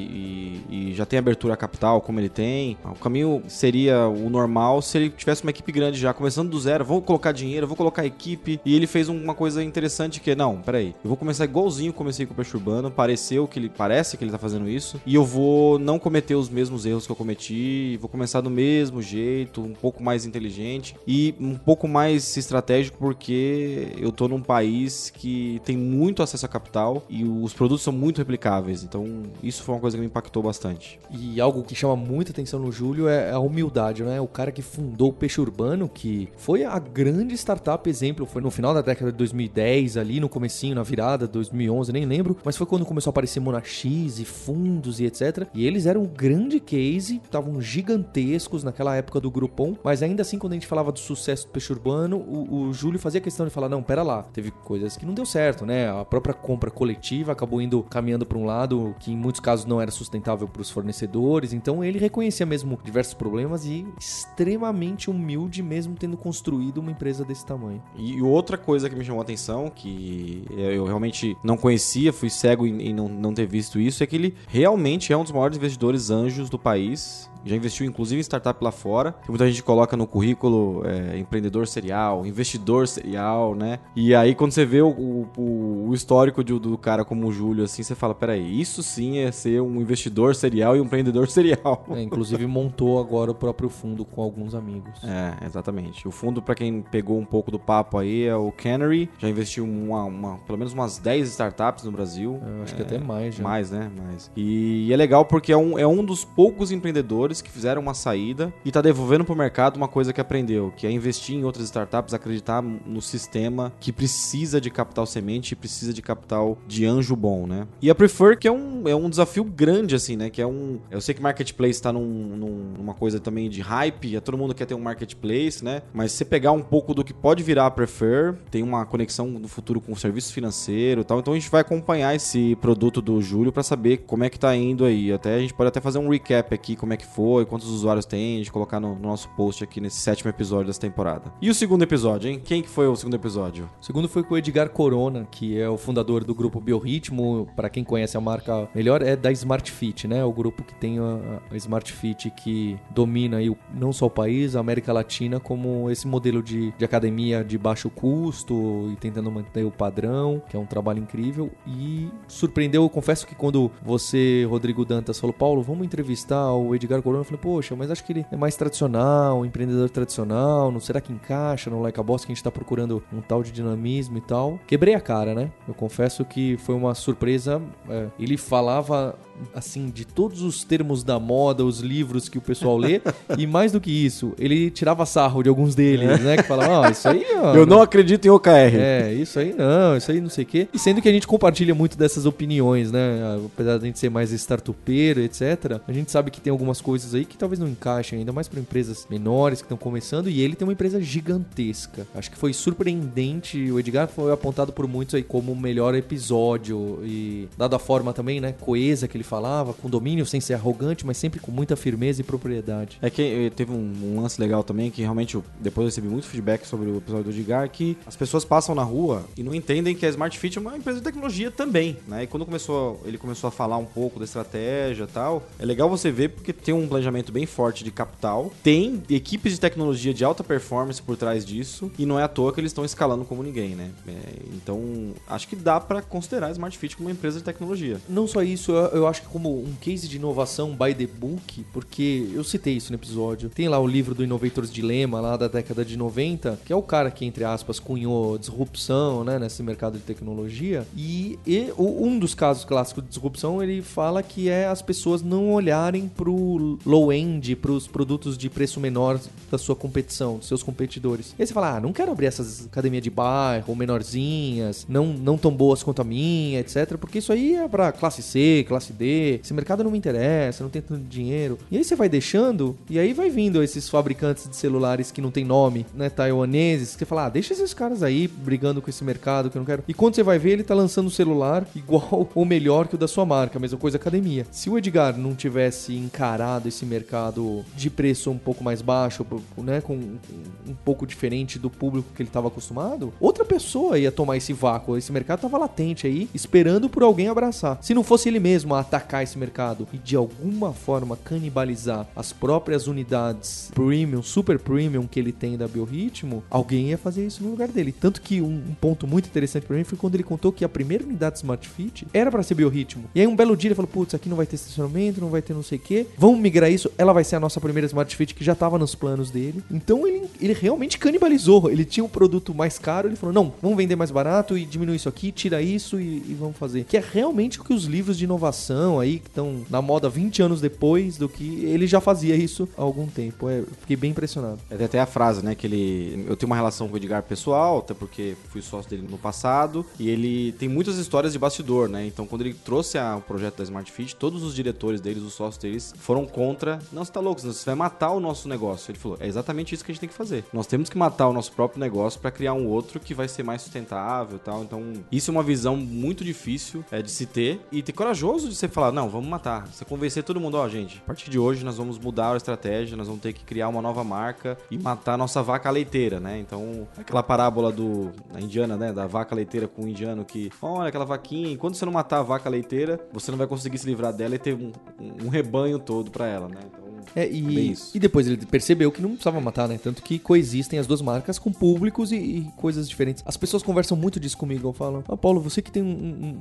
e- 0.70 0.90
e 0.90 0.94
já 0.94 1.04
tem 1.04 1.18
abertura 1.18 1.52
a 1.52 1.56
capital, 1.56 2.00
como 2.00 2.18
ele 2.18 2.30
tem, 2.30 2.78
o 2.82 2.94
caminho 2.94 3.42
seria 3.46 4.08
o 4.08 4.30
normal 4.30 4.80
se 4.80 4.96
ele 4.96 5.10
tivesse 5.10 5.42
uma 5.42 5.50
equipe 5.50 5.70
grande 5.70 5.98
já, 5.98 6.14
começando 6.14 6.48
do 6.48 6.58
zero. 6.58 6.84
Vou 6.84 7.02
colocar 7.02 7.32
dinheiro, 7.32 7.66
vou 7.66 7.76
colocar 7.76 8.06
equipe. 8.06 8.58
E 8.64 8.74
ele 8.74 8.86
fez 8.86 9.08
uma 9.10 9.34
coisa 9.34 9.62
interessante 9.62 10.18
que 10.20 10.30
é, 10.30 10.34
não, 10.34 10.56
peraí, 10.62 10.94
eu 11.04 11.08
vou 11.08 11.16
começar 11.16 11.44
igualzinho 11.44 11.92
comecei 11.92 12.24
com 12.24 12.32
o 12.32 12.36
Peixe 12.36 12.56
Urbano, 12.56 12.90
pareceu 12.90 13.46
que 13.46 13.58
ele, 13.58 13.68
parece 13.68 14.16
que 14.16 14.24
ele 14.24 14.30
tá 14.30 14.38
fazendo 14.38 14.68
isso, 14.68 15.00
e 15.04 15.14
eu 15.14 15.24
vou 15.24 15.78
não 15.78 15.98
cometer 15.98 16.34
os 16.36 16.48
mesmos 16.48 16.86
erros 16.86 17.04
que 17.04 17.12
eu 17.12 17.16
cometi, 17.16 17.98
vou 18.00 18.08
começar 18.08 18.40
do 18.40 18.48
mesmo 18.50 19.02
jeito, 19.02 19.60
um 19.60 19.74
pouco 19.74 20.02
mais 20.02 20.24
inteligente 20.24 20.94
e 21.06 21.34
um 21.38 21.54
pouco 21.54 21.86
mais 21.86 22.36
estratégico, 22.36 22.96
porque 22.98 23.88
eu 23.98 24.10
tô 24.10 24.26
num 24.28 24.40
país 24.40 25.10
que 25.10 25.60
tem 25.64 25.76
muito 25.76 26.22
acesso 26.22 26.46
a 26.46 26.48
capital 26.48 26.77
e 27.08 27.24
os 27.24 27.52
produtos 27.52 27.82
são 27.82 27.92
muito 27.92 28.18
replicáveis. 28.18 28.82
Então, 28.82 29.22
isso 29.42 29.62
foi 29.62 29.74
uma 29.74 29.80
coisa 29.80 29.96
que 29.96 30.00
me 30.00 30.06
impactou 30.06 30.42
bastante. 30.42 30.98
E 31.10 31.40
algo 31.40 31.62
que 31.62 31.74
chama 31.74 31.96
muita 31.96 32.32
atenção 32.32 32.60
no 32.60 32.70
Júlio 32.70 33.08
é 33.08 33.30
a 33.30 33.38
humildade, 33.38 34.02
né? 34.02 34.20
O 34.20 34.26
cara 34.26 34.52
que 34.52 34.62
fundou 34.62 35.10
o 35.10 35.12
Peixe 35.12 35.40
Urbano, 35.40 35.88
que 35.88 36.28
foi 36.36 36.64
a 36.64 36.78
grande 36.78 37.34
startup 37.36 37.88
exemplo, 37.88 38.26
foi 38.26 38.42
no 38.42 38.50
final 38.50 38.74
da 38.74 38.82
década 38.82 39.10
de 39.10 39.18
2010, 39.18 39.96
ali 39.96 40.20
no 40.20 40.28
comecinho, 40.28 40.74
na 40.74 40.82
virada, 40.82 41.26
2011, 41.26 41.92
nem 41.92 42.04
lembro, 42.04 42.36
mas 42.44 42.56
foi 42.56 42.66
quando 42.66 42.84
começou 42.84 43.10
a 43.10 43.12
aparecer 43.12 43.40
Monax 43.40 43.84
e 43.84 44.24
fundos 44.24 45.00
e 45.00 45.06
etc. 45.06 45.46
E 45.54 45.66
eles 45.66 45.86
eram 45.86 46.02
um 46.02 46.06
grande 46.06 46.58
case, 46.60 47.20
estavam 47.22 47.60
gigantescos 47.60 48.64
naquela 48.64 48.96
época 48.96 49.20
do 49.20 49.30
Groupon, 49.30 49.76
mas 49.84 50.02
ainda 50.02 50.22
assim, 50.22 50.38
quando 50.38 50.52
a 50.52 50.56
gente 50.56 50.66
falava 50.66 50.90
do 50.90 50.98
sucesso 50.98 51.46
do 51.46 51.50
Peixe 51.50 51.72
Urbano, 51.72 52.16
o, 52.16 52.68
o 52.68 52.72
Júlio 52.72 52.98
fazia 52.98 53.20
questão 53.20 53.46
de 53.46 53.52
falar, 53.52 53.68
não, 53.68 53.82
pera 53.82 54.02
lá, 54.02 54.22
teve 54.22 54.50
coisas 54.50 54.96
que 54.96 55.06
não 55.06 55.14
deu 55.14 55.24
certo, 55.24 55.64
né? 55.64 55.90
A 55.90 56.04
própria 56.04 56.34
compra 56.34 56.57
coletiva 56.58 57.32
acabou 57.32 57.60
indo 57.62 57.82
caminhando 57.84 58.26
para 58.26 58.38
um 58.38 58.44
lado 58.44 58.94
que 58.98 59.12
em 59.12 59.16
muitos 59.16 59.40
casos 59.40 59.64
não 59.64 59.80
era 59.80 59.90
sustentável 59.90 60.48
para 60.48 60.62
os 60.62 60.70
fornecedores. 60.70 61.52
Então 61.52 61.84
ele 61.84 61.98
reconhecia 61.98 62.44
mesmo 62.44 62.78
diversos 62.82 63.14
problemas 63.14 63.64
e 63.64 63.86
extremamente 63.98 65.10
humilde 65.10 65.62
mesmo 65.62 65.94
tendo 65.94 66.16
construído 66.16 66.78
uma 66.78 66.90
empresa 66.90 67.24
desse 67.24 67.44
tamanho. 67.44 67.82
E 67.96 68.20
outra 68.22 68.58
coisa 68.58 68.88
que 68.88 68.96
me 68.96 69.04
chamou 69.04 69.20
a 69.20 69.24
atenção, 69.24 69.70
que 69.70 70.44
eu 70.50 70.84
realmente 70.84 71.36
não 71.42 71.56
conhecia, 71.56 72.12
fui 72.12 72.30
cego 72.30 72.66
em 72.66 72.92
não, 72.92 73.08
não 73.08 73.34
ter 73.34 73.46
visto 73.46 73.78
isso, 73.78 74.02
é 74.02 74.06
que 74.06 74.16
ele 74.16 74.34
realmente 74.48 75.12
é 75.12 75.16
um 75.16 75.22
dos 75.22 75.32
maiores 75.32 75.56
investidores 75.56 76.10
anjos 76.10 76.50
do 76.50 76.58
país. 76.58 77.30
Já 77.48 77.56
investiu 77.56 77.86
inclusive 77.86 78.18
em 78.20 78.22
startup 78.22 78.62
lá 78.62 78.70
fora. 78.70 79.12
Que 79.24 79.30
muita 79.30 79.46
gente 79.48 79.62
coloca 79.62 79.96
no 79.96 80.06
currículo 80.06 80.82
é, 80.86 81.18
empreendedor 81.18 81.66
serial, 81.66 82.24
investidor 82.26 82.86
serial, 82.86 83.54
né? 83.54 83.78
E 83.96 84.14
aí 84.14 84.34
quando 84.34 84.52
você 84.52 84.64
vê 84.64 84.82
o, 84.82 84.88
o- 85.36 85.86
o 85.88 85.94
histórico 85.94 86.42
de- 86.44 86.58
do 86.58 86.76
cara 86.78 87.04
como 87.04 87.26
o 87.26 87.32
Júlio, 87.32 87.64
assim, 87.64 87.82
você 87.82 87.94
fala: 87.94 88.14
peraí, 88.14 88.60
isso 88.60 88.82
sim 88.82 89.18
é 89.18 89.32
ser 89.32 89.60
um 89.62 89.80
investidor 89.80 90.34
serial 90.34 90.76
e 90.76 90.80
um 90.80 90.84
empreendedor 90.84 91.28
serial. 91.28 91.84
É, 91.98 92.02
inclusive 92.02 92.46
montou 92.46 93.00
agora 93.00 93.30
o 93.30 93.34
próprio 93.34 93.68
fundo 93.68 94.04
com 94.04 94.22
alguns 94.22 94.54
amigos. 94.54 95.02
É, 95.02 95.44
exatamente. 95.46 96.06
O 96.06 96.10
fundo, 96.10 96.40
pra 96.42 96.54
quem 96.54 96.82
pegou 96.82 97.18
um 97.18 97.24
pouco 97.24 97.50
do 97.50 97.58
papo 97.58 97.98
aí, 97.98 98.24
é 98.24 98.34
o 98.36 98.52
Canary. 98.52 99.08
Já 99.18 99.28
investiu 99.28 99.64
uma, 99.64 100.04
uma- 100.04 100.38
pelo 100.38 100.58
menos 100.58 100.72
umas 100.72 100.98
10 100.98 101.28
startups 101.30 101.84
no 101.84 101.90
Brasil. 101.92 102.38
Eu 102.56 102.62
acho 102.62 102.74
que 102.76 102.82
até 102.82 102.98
mais 102.98 103.34
já. 103.34 103.42
Mais, 103.42 103.70
né? 103.70 103.90
Mais. 103.96 104.30
E, 104.36 104.92
é 104.92 104.96
legal 104.96 105.24
porque 105.24 105.52
é 105.52 105.56
um, 105.56 105.78
é 105.78 105.86
um 105.86 106.04
dos 106.04 106.24
poucos 106.24 106.70
empreendedores 106.70 107.37
que 107.42 107.50
fizeram 107.50 107.80
uma 107.82 107.94
saída 107.94 108.52
e 108.64 108.70
tá 108.70 108.80
devolvendo 108.80 109.24
pro 109.24 109.34
mercado 109.36 109.76
uma 109.76 109.88
coisa 109.88 110.12
que 110.12 110.20
aprendeu, 110.20 110.72
que 110.76 110.86
é 110.86 110.90
investir 110.90 111.36
em 111.36 111.44
outras 111.44 111.64
startups, 111.66 112.14
acreditar 112.14 112.62
no 112.62 113.00
sistema 113.00 113.72
que 113.80 113.92
precisa 113.92 114.60
de 114.60 114.70
capital 114.70 115.06
semente 115.06 115.54
precisa 115.56 115.92
de 115.92 116.02
capital 116.02 116.58
de 116.66 116.84
anjo 116.84 117.14
bom, 117.16 117.46
né? 117.46 117.66
E 117.80 117.90
a 117.90 117.94
Prefer, 117.94 118.38
que 118.38 118.46
é 118.48 118.52
um, 118.52 118.86
é 118.88 118.94
um 118.94 119.08
desafio 119.10 119.44
grande, 119.44 119.94
assim, 119.94 120.16
né? 120.16 120.30
Que 120.30 120.40
é 120.40 120.46
um... 120.46 120.78
Eu 120.90 121.00
sei 121.00 121.14
que 121.14 121.22
marketplace 121.22 121.80
tá 121.82 121.92
num, 121.92 122.04
num- 122.04 122.72
numa 122.78 122.94
coisa 122.94 123.18
também 123.20 123.48
de 123.48 123.60
hype, 123.60 124.16
é 124.16 124.20
todo 124.20 124.38
mundo 124.38 124.54
quer 124.54 124.66
ter 124.66 124.74
um 124.74 124.80
marketplace, 124.80 125.64
né? 125.64 125.82
Mas 125.92 126.12
se 126.12 126.18
você 126.18 126.24
pegar 126.24 126.52
um 126.52 126.62
pouco 126.62 126.94
do 126.94 127.04
que 127.04 127.12
pode 127.12 127.42
virar 127.42 127.66
a 127.66 127.70
Prefer, 127.70 128.34
tem 128.50 128.62
uma 128.62 128.84
conexão 128.86 129.26
no 129.28 129.48
futuro 129.48 129.80
com 129.80 129.92
o 129.92 129.96
serviço 129.96 130.32
financeiro 130.32 131.00
e 131.00 131.04
tal, 131.04 131.18
então 131.20 131.32
a 131.32 131.36
gente 131.38 131.50
vai 131.50 131.60
acompanhar 131.60 132.14
esse 132.14 132.56
produto 132.56 133.00
do 133.00 133.20
Júlio 133.20 133.52
para 133.52 133.62
saber 133.62 133.98
como 133.98 134.24
é 134.24 134.30
que 134.30 134.38
tá 134.38 134.54
indo 134.54 134.84
aí. 134.84 135.12
Até 135.12 135.34
a 135.34 135.40
gente 135.40 135.54
pode 135.54 135.68
até 135.68 135.80
fazer 135.80 135.98
um 135.98 136.08
recap 136.08 136.54
aqui, 136.54 136.76
como 136.76 136.92
é 136.92 136.96
que 136.96 137.06
foi, 137.18 137.44
quantos 137.44 137.68
usuários 137.68 138.06
tem, 138.06 138.38
gente 138.38 138.52
colocar 138.52 138.78
no, 138.78 138.94
no 138.94 139.00
nosso 139.08 139.28
post 139.30 139.64
aqui 139.64 139.80
nesse 139.80 139.96
sétimo 139.98 140.30
episódio 140.30 140.68
dessa 140.68 140.80
temporada. 140.80 141.32
E 141.42 141.50
o 141.50 141.54
segundo 141.54 141.82
episódio, 141.82 142.30
hein? 142.30 142.40
Quem 142.44 142.62
que 142.62 142.68
foi 142.68 142.86
o 142.86 142.94
segundo 142.94 143.14
episódio? 143.14 143.68
O 143.80 143.84
segundo 143.84 144.08
foi 144.08 144.22
com 144.22 144.34
o 144.34 144.38
Edgar 144.38 144.70
Corona, 144.70 145.26
que 145.28 145.58
é 145.58 145.68
o 145.68 145.76
fundador 145.76 146.22
do 146.22 146.32
grupo 146.32 146.60
Biorritmo. 146.60 147.48
Para 147.56 147.68
quem 147.68 147.82
conhece 147.82 148.16
a 148.16 148.20
marca 148.20 148.68
melhor, 148.72 149.02
é 149.02 149.16
da 149.16 149.32
Smart 149.32 149.68
Fit, 149.68 150.06
né? 150.06 150.24
O 150.24 150.32
grupo 150.32 150.62
que 150.62 150.72
tem 150.76 151.00
a, 151.00 151.40
a 151.50 151.56
Smart 151.56 151.92
Fit 151.92 152.30
que 152.30 152.78
domina 152.90 153.38
aí 153.38 153.50
o- 153.50 153.56
não 153.74 153.92
só 153.92 154.06
o 154.06 154.10
país, 154.10 154.54
a 154.54 154.60
América 154.60 154.92
Latina, 154.92 155.40
como 155.40 155.90
esse 155.90 156.06
modelo 156.06 156.40
de, 156.40 156.70
de 156.78 156.84
academia 156.84 157.42
de 157.42 157.58
baixo 157.58 157.90
custo 157.90 158.90
e 158.92 158.96
tentando 158.96 159.28
manter 159.28 159.64
o 159.64 159.72
padrão, 159.72 160.40
que 160.48 160.56
é 160.56 160.60
um 160.60 160.66
trabalho 160.66 161.00
incrível. 161.00 161.50
E 161.66 162.08
surpreendeu, 162.28 162.82
eu 162.84 162.88
confesso 162.88 163.26
que 163.26 163.34
quando 163.34 163.72
você, 163.82 164.46
Rodrigo 164.48 164.84
Dantas, 164.84 165.18
falou, 165.18 165.34
Paulo, 165.34 165.62
vamos 165.62 165.84
entrevistar 165.84 166.52
o 166.52 166.74
Edgar 166.76 167.02
coluna, 167.08 167.20
eu 167.20 167.24
falei, 167.24 167.40
poxa, 167.40 167.74
mas 167.74 167.90
acho 167.90 168.04
que 168.04 168.12
ele 168.12 168.26
é 168.30 168.36
mais 168.36 168.56
tradicional, 168.56 169.40
um 169.40 169.44
empreendedor 169.44 169.88
tradicional, 169.90 170.70
não 170.70 170.80
será 170.80 171.00
que 171.00 171.12
encaixa 171.12 171.70
no 171.70 171.80
Like 171.80 171.98
a 171.98 172.02
Boss 172.02 172.24
que 172.24 172.32
a 172.32 172.34
gente 172.34 172.44
tá 172.44 172.50
procurando 172.50 173.02
um 173.12 173.20
tal 173.20 173.42
de 173.42 173.50
dinamismo 173.50 174.18
e 174.18 174.20
tal? 174.20 174.58
Quebrei 174.66 174.94
a 174.94 175.00
cara, 175.00 175.34
né? 175.34 175.50
Eu 175.66 175.74
confesso 175.74 176.24
que 176.24 176.56
foi 176.58 176.74
uma 176.74 176.94
surpresa. 176.94 177.60
é, 177.88 178.08
ele 178.18 178.36
falava 178.36 179.16
assim 179.54 179.90
de 179.90 180.04
todos 180.04 180.42
os 180.42 180.64
termos 180.64 181.02
da 181.02 181.18
moda, 181.18 181.64
os 181.64 181.80
livros 181.80 182.28
que 182.28 182.38
o 182.38 182.40
pessoal 182.40 182.76
lê, 182.76 183.00
e 183.36 183.46
mais 183.46 183.72
do 183.72 183.80
que 183.80 183.90
isso, 183.90 184.32
ele 184.38 184.70
tirava 184.70 185.04
sarro 185.06 185.42
de 185.42 185.48
alguns 185.48 185.74
deles, 185.74 186.20
né? 186.20 186.36
Que 186.36 186.42
falava, 186.42 186.80
ó, 186.80 186.88
isso 186.88 187.08
aí, 187.08 187.24
ó. 187.36 187.54
Eu 187.56 187.66
não 187.66 187.80
acredito 187.82 188.26
em 188.26 188.30
OKR. 188.30 188.50
É, 188.50 189.12
isso 189.14 189.38
aí 189.38 189.54
não, 189.56 189.96
isso 189.96 190.10
aí 190.10 190.20
não 190.20 190.30
sei 190.30 190.44
o 190.44 190.46
quê. 190.46 190.68
E 190.72 190.78
sendo 190.78 191.00
que 191.00 191.08
a 191.08 191.12
gente 191.12 191.26
compartilha 191.26 191.74
muito 191.74 191.96
dessas 191.96 192.26
opiniões, 192.26 192.92
né? 192.92 193.38
Apesar 193.46 193.78
de 193.78 193.84
a 193.84 193.86
gente 193.86 193.98
ser 193.98 194.10
mais 194.10 194.32
startupeiro, 194.32 195.20
etc., 195.20 195.80
a 195.86 195.92
gente 195.92 196.10
sabe 196.10 196.30
que 196.30 196.40
tem 196.40 196.50
algumas 196.50 196.80
coisas 196.80 197.14
aí 197.14 197.24
que 197.24 197.36
talvez 197.36 197.58
não 197.58 197.68
encaixem, 197.68 198.18
ainda 198.18 198.32
mais 198.32 198.48
para 198.48 198.60
empresas 198.60 199.06
menores 199.10 199.60
que 199.60 199.66
estão 199.66 199.78
começando, 199.78 200.28
e 200.28 200.40
ele 200.40 200.54
tem 200.54 200.66
uma 200.66 200.72
empresa 200.72 201.00
gigantesca. 201.00 202.06
Acho 202.14 202.30
que 202.30 202.38
foi 202.38 202.52
surpreendente. 202.52 203.70
O 203.70 203.78
Edgar 203.78 204.08
foi 204.08 204.32
apontado 204.32 204.72
por 204.72 204.86
muitos 204.86 205.14
aí 205.14 205.22
como 205.22 205.52
o 205.52 205.56
melhor 205.56 205.94
episódio, 205.94 207.00
e 207.04 207.48
dada 207.56 207.76
a 207.76 207.78
forma 207.78 208.12
também, 208.12 208.40
né? 208.40 208.54
Coesa 208.60 209.06
que 209.06 209.16
ele 209.16 209.24
falava, 209.28 209.72
com 209.72 209.88
domínio, 209.88 210.26
sem 210.26 210.40
ser 210.40 210.54
arrogante, 210.54 211.06
mas 211.06 211.16
sempre 211.16 211.38
com 211.38 211.52
muita 211.52 211.76
firmeza 211.76 212.20
e 212.20 212.24
propriedade. 212.24 212.98
É 213.02 213.10
que 213.10 213.22
eh, 213.22 213.50
teve 213.50 213.72
um, 213.72 213.92
um 214.02 214.20
lance 214.20 214.40
legal 214.40 214.64
também, 214.64 214.90
que 214.90 215.02
realmente 215.02 215.34
eu, 215.34 215.44
depois 215.60 215.84
eu 215.84 215.88
recebi 215.88 216.08
muito 216.08 216.26
feedback 216.26 216.66
sobre 216.66 216.88
o 216.88 216.96
episódio 216.96 217.24
do 217.24 217.30
Edgar, 217.30 217.68
que 217.70 217.96
as 218.06 218.16
pessoas 218.16 218.44
passam 218.44 218.74
na 218.74 218.82
rua 218.82 219.24
e 219.36 219.42
não 219.42 219.54
entendem 219.54 219.94
que 219.94 220.06
a 220.06 220.08
Smart 220.08 220.36
Fit 220.38 220.56
é 220.56 220.60
uma 220.60 220.76
empresa 220.76 220.98
de 220.98 221.04
tecnologia 221.04 221.50
também, 221.50 221.96
né? 222.06 222.24
E 222.24 222.26
quando 222.26 222.44
começou, 222.44 223.00
ele 223.04 223.18
começou 223.18 223.48
a 223.48 223.50
falar 223.50 223.76
um 223.76 223.84
pouco 223.84 224.18
da 224.18 224.24
estratégia 224.24 225.04
e 225.04 225.06
tal, 225.06 225.42
é 225.58 225.64
legal 225.64 225.88
você 225.88 226.10
ver 226.10 226.30
porque 226.30 226.52
tem 226.52 226.74
um 226.74 226.88
planejamento 226.88 227.30
bem 227.30 227.46
forte 227.46 227.84
de 227.84 227.90
capital, 227.90 228.52
tem 228.62 229.02
equipes 229.10 229.52
de 229.52 229.60
tecnologia 229.60 230.14
de 230.14 230.24
alta 230.24 230.42
performance 230.42 231.02
por 231.02 231.16
trás 231.16 231.44
disso, 231.44 231.90
e 231.98 232.06
não 232.06 232.18
é 232.18 232.22
à 232.22 232.28
toa 232.28 232.52
que 232.52 232.60
eles 232.60 232.70
estão 232.70 232.84
escalando 232.84 233.24
como 233.24 233.42
ninguém, 233.42 233.70
né? 233.74 233.90
É, 234.06 234.12
então, 234.54 235.12
acho 235.26 235.48
que 235.48 235.56
dá 235.56 235.80
pra 235.80 236.00
considerar 236.00 236.48
a 236.48 236.50
Smart 236.50 236.76
Fit 236.76 236.96
como 236.96 237.08
uma 237.08 237.12
empresa 237.12 237.38
de 237.38 237.44
tecnologia. 237.44 238.00
Não 238.08 238.26
só 238.26 238.42
isso, 238.42 238.72
eu, 238.72 238.86
eu 238.88 239.06
acho 239.06 239.17
que 239.22 239.28
como 239.28 239.60
um 239.60 239.74
case 239.80 240.08
de 240.08 240.16
inovação 240.16 240.70
by 240.70 240.94
the 240.94 241.06
book, 241.06 241.64
porque 241.72 242.30
eu 242.32 242.44
citei 242.44 242.74
isso 242.74 242.92
no 242.92 242.96
episódio. 242.96 243.48
Tem 243.48 243.68
lá 243.68 243.78
o 243.78 243.86
livro 243.86 244.14
do 244.14 244.24
Innovator's 244.24 244.70
Dilemma, 244.70 245.20
lá 245.20 245.36
da 245.36 245.48
década 245.48 245.84
de 245.84 245.96
90, 245.96 246.60
que 246.64 246.72
é 246.72 246.76
o 246.76 246.82
cara 246.82 247.10
que, 247.10 247.24
entre 247.24 247.44
aspas, 247.44 247.78
cunhou 247.78 248.38
disrupção 248.38 249.24
né, 249.24 249.38
nesse 249.38 249.62
mercado 249.62 249.98
de 249.98 250.04
tecnologia. 250.04 250.86
E, 250.96 251.38
e 251.46 251.72
um 251.78 252.18
dos 252.18 252.34
casos 252.34 252.64
clássicos 252.64 253.04
de 253.04 253.10
disrupção, 253.10 253.62
ele 253.62 253.82
fala 253.82 254.22
que 254.22 254.48
é 254.48 254.66
as 254.66 254.82
pessoas 254.82 255.22
não 255.22 255.52
olharem 255.52 256.08
pro 256.08 256.78
low-end, 256.84 257.56
pros 257.56 257.86
produtos 257.86 258.36
de 258.36 258.48
preço 258.48 258.80
menor 258.80 259.20
da 259.50 259.58
sua 259.58 259.76
competição, 259.76 260.38
dos 260.38 260.48
seus 260.48 260.62
competidores. 260.62 261.34
E 261.38 261.42
aí 261.42 261.46
você 261.46 261.54
fala, 261.54 261.76
ah, 261.76 261.80
não 261.80 261.92
quero 261.92 262.12
abrir 262.12 262.26
essas 262.26 262.66
academias 262.66 263.02
de 263.02 263.10
bairro, 263.10 263.74
menorzinhas, 263.74 264.86
não, 264.88 265.06
não 265.06 265.38
tão 265.38 265.52
boas 265.52 265.82
quanto 265.82 266.02
a 266.02 266.04
minha, 266.04 266.60
etc. 266.60 266.96
Porque 266.98 267.18
isso 267.18 267.32
aí 267.32 267.54
é 267.54 267.68
pra 267.68 267.92
classe 267.92 268.22
C, 268.22 268.64
classe 268.68 268.92
D. 268.92 269.07
Esse 269.08 269.54
mercado 269.54 269.84
não 269.84 269.90
me 269.90 269.98
interessa, 269.98 270.62
não 270.62 270.70
tem 270.70 270.82
tanto 270.82 271.04
dinheiro. 271.04 271.58
E 271.70 271.76
aí 271.76 271.84
você 271.84 271.96
vai 271.96 272.08
deixando, 272.08 272.76
e 272.88 272.98
aí 272.98 273.12
vai 273.12 273.30
vindo 273.30 273.62
esses 273.62 273.88
fabricantes 273.88 274.48
de 274.48 274.56
celulares 274.56 275.10
que 275.10 275.20
não 275.20 275.30
tem 275.30 275.44
nome, 275.44 275.86
né, 275.94 276.08
taiwaneses, 276.08 276.92
que 276.92 277.00
você 277.00 277.04
fala, 277.04 277.26
ah, 277.26 277.28
deixa 277.28 277.52
esses 277.52 277.74
caras 277.74 278.02
aí 278.02 278.28
brigando 278.28 278.82
com 278.82 278.90
esse 278.90 279.04
mercado 279.04 279.50
que 279.50 279.56
eu 279.56 279.60
não 279.60 279.66
quero. 279.66 279.84
E 279.88 279.94
quando 279.94 280.14
você 280.14 280.22
vai 280.22 280.38
ver, 280.38 280.52
ele 280.52 280.62
tá 280.62 280.74
lançando 280.74 281.06
um 281.06 281.10
celular 281.10 281.66
igual 281.74 282.28
ou 282.34 282.44
melhor 282.44 282.88
que 282.88 282.94
o 282.94 282.98
da 282.98 283.08
sua 283.08 283.24
marca, 283.24 283.58
mesma 283.58 283.78
coisa 283.78 283.96
academia. 283.96 284.46
Se 284.50 284.68
o 284.70 284.78
Edgar 284.78 285.16
não 285.16 285.34
tivesse 285.34 285.94
encarado 285.94 286.68
esse 286.68 286.84
mercado 286.84 287.64
de 287.76 287.90
preço 287.90 288.30
um 288.30 288.38
pouco 288.38 288.62
mais 288.62 288.82
baixo, 288.82 289.26
né, 289.56 289.80
com 289.80 289.94
um 289.94 290.74
pouco 290.84 291.06
diferente 291.06 291.58
do 291.58 291.70
público 291.70 292.08
que 292.14 292.22
ele 292.22 292.28
estava 292.28 292.48
acostumado, 292.48 293.12
outra 293.20 293.44
pessoa 293.44 293.98
ia 293.98 294.12
tomar 294.12 294.36
esse 294.36 294.52
vácuo. 294.52 294.96
Esse 294.96 295.12
mercado 295.12 295.40
tava 295.40 295.58
latente 295.58 296.06
aí, 296.06 296.28
esperando 296.34 296.88
por 296.88 297.02
alguém 297.02 297.28
abraçar. 297.28 297.78
Se 297.80 297.94
não 297.94 298.02
fosse 298.02 298.28
ele 298.28 298.40
mesmo 298.40 298.74
a 298.74 298.80
atacar 298.88 299.22
esse 299.22 299.38
mercado 299.38 299.86
e 299.92 299.98
de 299.98 300.16
alguma 300.16 300.72
forma 300.72 301.16
canibalizar 301.16 302.06
as 302.16 302.32
próprias 302.32 302.86
unidades 302.86 303.70
premium, 303.74 304.22
super 304.22 304.58
premium 304.58 305.06
que 305.06 305.20
ele 305.20 305.30
tem 305.30 305.58
da 305.58 305.68
Biorritmo, 305.68 306.42
alguém 306.50 306.88
ia 306.88 306.98
fazer 306.98 307.26
isso 307.26 307.42
no 307.44 307.50
lugar 307.50 307.68
dele. 307.68 307.92
Tanto 307.92 308.22
que 308.22 308.40
um, 308.40 308.46
um 308.46 308.74
ponto 308.74 309.06
muito 309.06 309.26
interessante 309.26 309.66
pra 309.66 309.76
mim 309.76 309.84
foi 309.84 309.98
quando 309.98 310.14
ele 310.14 310.22
contou 310.22 310.50
que 310.50 310.64
a 310.64 310.68
primeira 310.68 311.04
unidade 311.04 311.36
Smart 311.38 311.68
Fit 311.68 312.06
era 312.12 312.30
pra 312.30 312.42
ser 312.42 312.54
Biorritmo. 312.54 313.04
E 313.14 313.20
aí 313.20 313.26
um 313.26 313.36
belo 313.36 313.56
dia 313.56 313.68
ele 313.68 313.74
falou: 313.74 313.90
"Putz, 313.90 314.14
aqui 314.14 314.28
não 314.28 314.36
vai 314.36 314.46
ter 314.46 314.56
estacionamento, 314.56 315.20
não 315.20 315.28
vai 315.28 315.42
ter 315.42 315.52
não 315.52 315.62
sei 315.62 315.78
o 315.78 315.80
quê. 315.80 316.06
Vamos 316.16 316.40
migrar 316.40 316.70
isso. 316.70 316.90
Ela 316.96 317.12
vai 317.12 317.24
ser 317.24 317.36
a 317.36 317.40
nossa 317.40 317.60
primeira 317.60 317.86
Smart 317.86 318.14
Fit 318.16 318.34
que 318.34 318.44
já 318.44 318.54
tava 318.54 318.78
nos 318.78 318.94
planos 318.94 319.30
dele". 319.30 319.62
Então 319.70 320.06
ele, 320.06 320.26
ele 320.40 320.54
realmente 320.54 320.98
canibalizou. 320.98 321.70
Ele 321.70 321.84
tinha 321.84 322.04
um 322.04 322.08
produto 322.08 322.54
mais 322.54 322.78
caro, 322.78 323.08
ele 323.08 323.16
falou: 323.16 323.34
"Não, 323.34 323.52
vamos 323.60 323.76
vender 323.76 323.96
mais 323.96 324.10
barato 324.10 324.56
e 324.56 324.64
diminuir 324.64 324.96
isso 324.96 325.08
aqui, 325.08 325.30
tira 325.30 325.60
isso 325.60 326.00
e, 326.00 326.22
e 326.28 326.36
vamos 326.38 326.56
fazer". 326.56 326.84
Que 326.84 326.96
é 326.96 327.04
realmente 327.12 327.60
o 327.60 327.64
que 327.64 327.74
os 327.74 327.84
livros 327.84 328.16
de 328.16 328.24
inovação 328.24 328.77
aí 329.00 329.18
que 329.18 329.28
estão 329.28 329.64
na 329.70 329.80
moda 329.82 330.08
20 330.08 330.42
anos 330.42 330.60
depois 330.60 331.16
do 331.16 331.28
que 331.28 331.64
ele 331.64 331.86
já 331.86 332.00
fazia 332.00 332.34
isso 332.36 332.68
há 332.76 332.82
algum 332.82 333.06
tempo. 333.06 333.48
É, 333.48 333.62
fiquei 333.80 333.96
bem 333.96 334.10
impressionado. 334.10 334.58
É, 334.70 334.82
até 334.84 335.00
a 335.00 335.06
frase, 335.06 335.44
né, 335.44 335.54
que 335.54 335.66
ele... 335.66 336.24
Eu 336.28 336.36
tenho 336.36 336.48
uma 336.48 336.56
relação 336.56 336.88
com 336.88 336.94
o 336.94 336.96
Edgar 336.96 337.22
pessoal, 337.22 337.78
até 337.78 337.94
porque 337.94 338.36
fui 338.50 338.62
sócio 338.62 338.90
dele 338.90 339.06
no 339.08 339.18
passado, 339.18 339.84
e 339.98 340.08
ele 340.08 340.52
tem 340.52 340.68
muitas 340.68 340.96
histórias 340.98 341.32
de 341.32 341.38
bastidor, 341.38 341.88
né? 341.88 342.06
Então, 342.06 342.26
quando 342.26 342.42
ele 342.42 342.54
trouxe 342.54 342.98
a- 342.98 343.16
o 343.16 343.20
projeto 343.20 343.58
da 343.58 343.64
Smart 343.64 343.90
Fit, 343.90 344.14
todos 344.16 344.42
os 344.42 344.54
diretores 344.54 345.00
deles, 345.00 345.22
os 345.22 345.34
sócios 345.34 345.60
deles, 345.62 345.94
foram 345.98 346.24
contra. 346.26 346.78
Não, 346.92 347.04
você 347.04 347.12
tá 347.12 347.20
louco, 347.20 347.40
você 347.40 347.64
vai 347.64 347.74
matar 347.74 348.10
o 348.12 348.20
nosso 348.20 348.48
negócio. 348.48 348.90
Ele 348.90 348.98
falou, 348.98 349.16
é 349.20 349.26
exatamente 349.26 349.74
isso 349.74 349.84
que 349.84 349.90
a 349.90 349.94
gente 349.94 350.00
tem 350.00 350.08
que 350.08 350.14
fazer. 350.14 350.44
Nós 350.52 350.66
temos 350.66 350.88
que 350.88 350.96
matar 350.98 351.28
o 351.28 351.32
nosso 351.32 351.52
próprio 351.52 351.80
negócio 351.80 352.20
para 352.20 352.30
criar 352.30 352.52
um 352.54 352.66
outro 352.66 353.00
que 353.00 353.14
vai 353.14 353.28
ser 353.28 353.42
mais 353.42 353.62
sustentável 353.62 354.36
e 354.36 354.40
tal. 354.40 354.62
Então, 354.62 354.92
isso 355.10 355.30
é 355.30 355.32
uma 355.32 355.42
visão 355.42 355.76
muito 355.76 356.24
difícil 356.24 356.84
é, 356.90 357.02
de 357.02 357.10
se 357.10 357.26
ter 357.26 357.60
e 357.72 357.82
ter 357.82 357.92
corajoso 357.92 358.48
de 358.48 358.54
falar, 358.72 358.92
não, 358.92 359.08
vamos 359.08 359.28
matar. 359.28 359.66
Você 359.68 359.84
convencer 359.84 360.22
todo 360.22 360.40
mundo, 360.40 360.56
ó, 360.56 360.68
gente, 360.68 361.00
a 361.04 361.06
partir 361.06 361.30
de 361.30 361.38
hoje 361.38 361.64
nós 361.64 361.76
vamos 361.76 361.98
mudar 361.98 362.32
a 362.32 362.36
estratégia, 362.36 362.96
nós 362.96 363.06
vamos 363.06 363.22
ter 363.22 363.32
que 363.32 363.44
criar 363.44 363.68
uma 363.68 363.80
nova 363.82 364.02
marca 364.04 364.56
e 364.70 364.78
matar 364.78 365.14
a 365.14 365.16
nossa 365.16 365.42
vaca 365.42 365.70
leiteira, 365.70 366.18
né? 366.20 366.38
Então, 366.38 366.86
aquela 366.96 367.22
parábola 367.22 367.70
do 367.72 368.10
da 368.32 368.40
indiana, 368.40 368.76
né, 368.76 368.92
da 368.92 369.06
vaca 369.06 369.34
leiteira 369.34 369.66
com 369.68 369.82
o 369.84 369.88
indiano 369.88 370.24
que, 370.24 370.50
olha 370.62 370.88
aquela 370.88 371.04
vaquinha, 371.04 371.50
enquanto 371.50 371.74
você 371.76 371.84
não 371.84 371.92
matar 371.92 372.18
a 372.18 372.22
vaca 372.22 372.48
leiteira, 372.48 373.00
você 373.12 373.30
não 373.30 373.38
vai 373.38 373.46
conseguir 373.46 373.78
se 373.78 373.86
livrar 373.86 374.12
dela 374.12 374.34
e 374.34 374.38
ter 374.38 374.54
um, 374.54 374.72
um- 375.00 375.26
um 375.26 375.28
rebanho 375.28 375.78
todo 375.78 376.10
para 376.10 376.26
ela, 376.26 376.48
né? 376.48 376.60
Então, 376.66 376.87
É, 377.14 377.24
É 377.24 377.30
e, 377.30 377.70
isso. 377.72 377.90
e 377.96 377.98
depois 378.00 378.26
ele 378.26 378.36
percebeu 378.46 378.90
que 378.92 379.00
não 379.02 379.10
precisava 379.10 379.40
matar, 379.40 379.68
né? 379.68 379.78
Tanto 379.82 380.02
que 380.02 380.18
coexistem 380.18 380.78
as 380.78 380.86
duas 380.86 381.00
marcas 381.02 381.38
com 381.38 381.52
públicos 381.52 382.12
e, 382.12 382.16
e 382.16 382.46
coisas 382.56 382.88
diferentes. 382.88 383.22
As 383.26 383.36
pessoas 383.36 383.62
conversam 383.62 383.96
muito 383.96 384.18
disso 384.20 384.36
comigo. 384.36 384.72
Falam, 384.72 385.02
ah, 385.08 385.16
Paulo, 385.16 385.40
você 385.40 385.62
que 385.62 385.70
tem 385.70 385.82
um, 385.82 385.86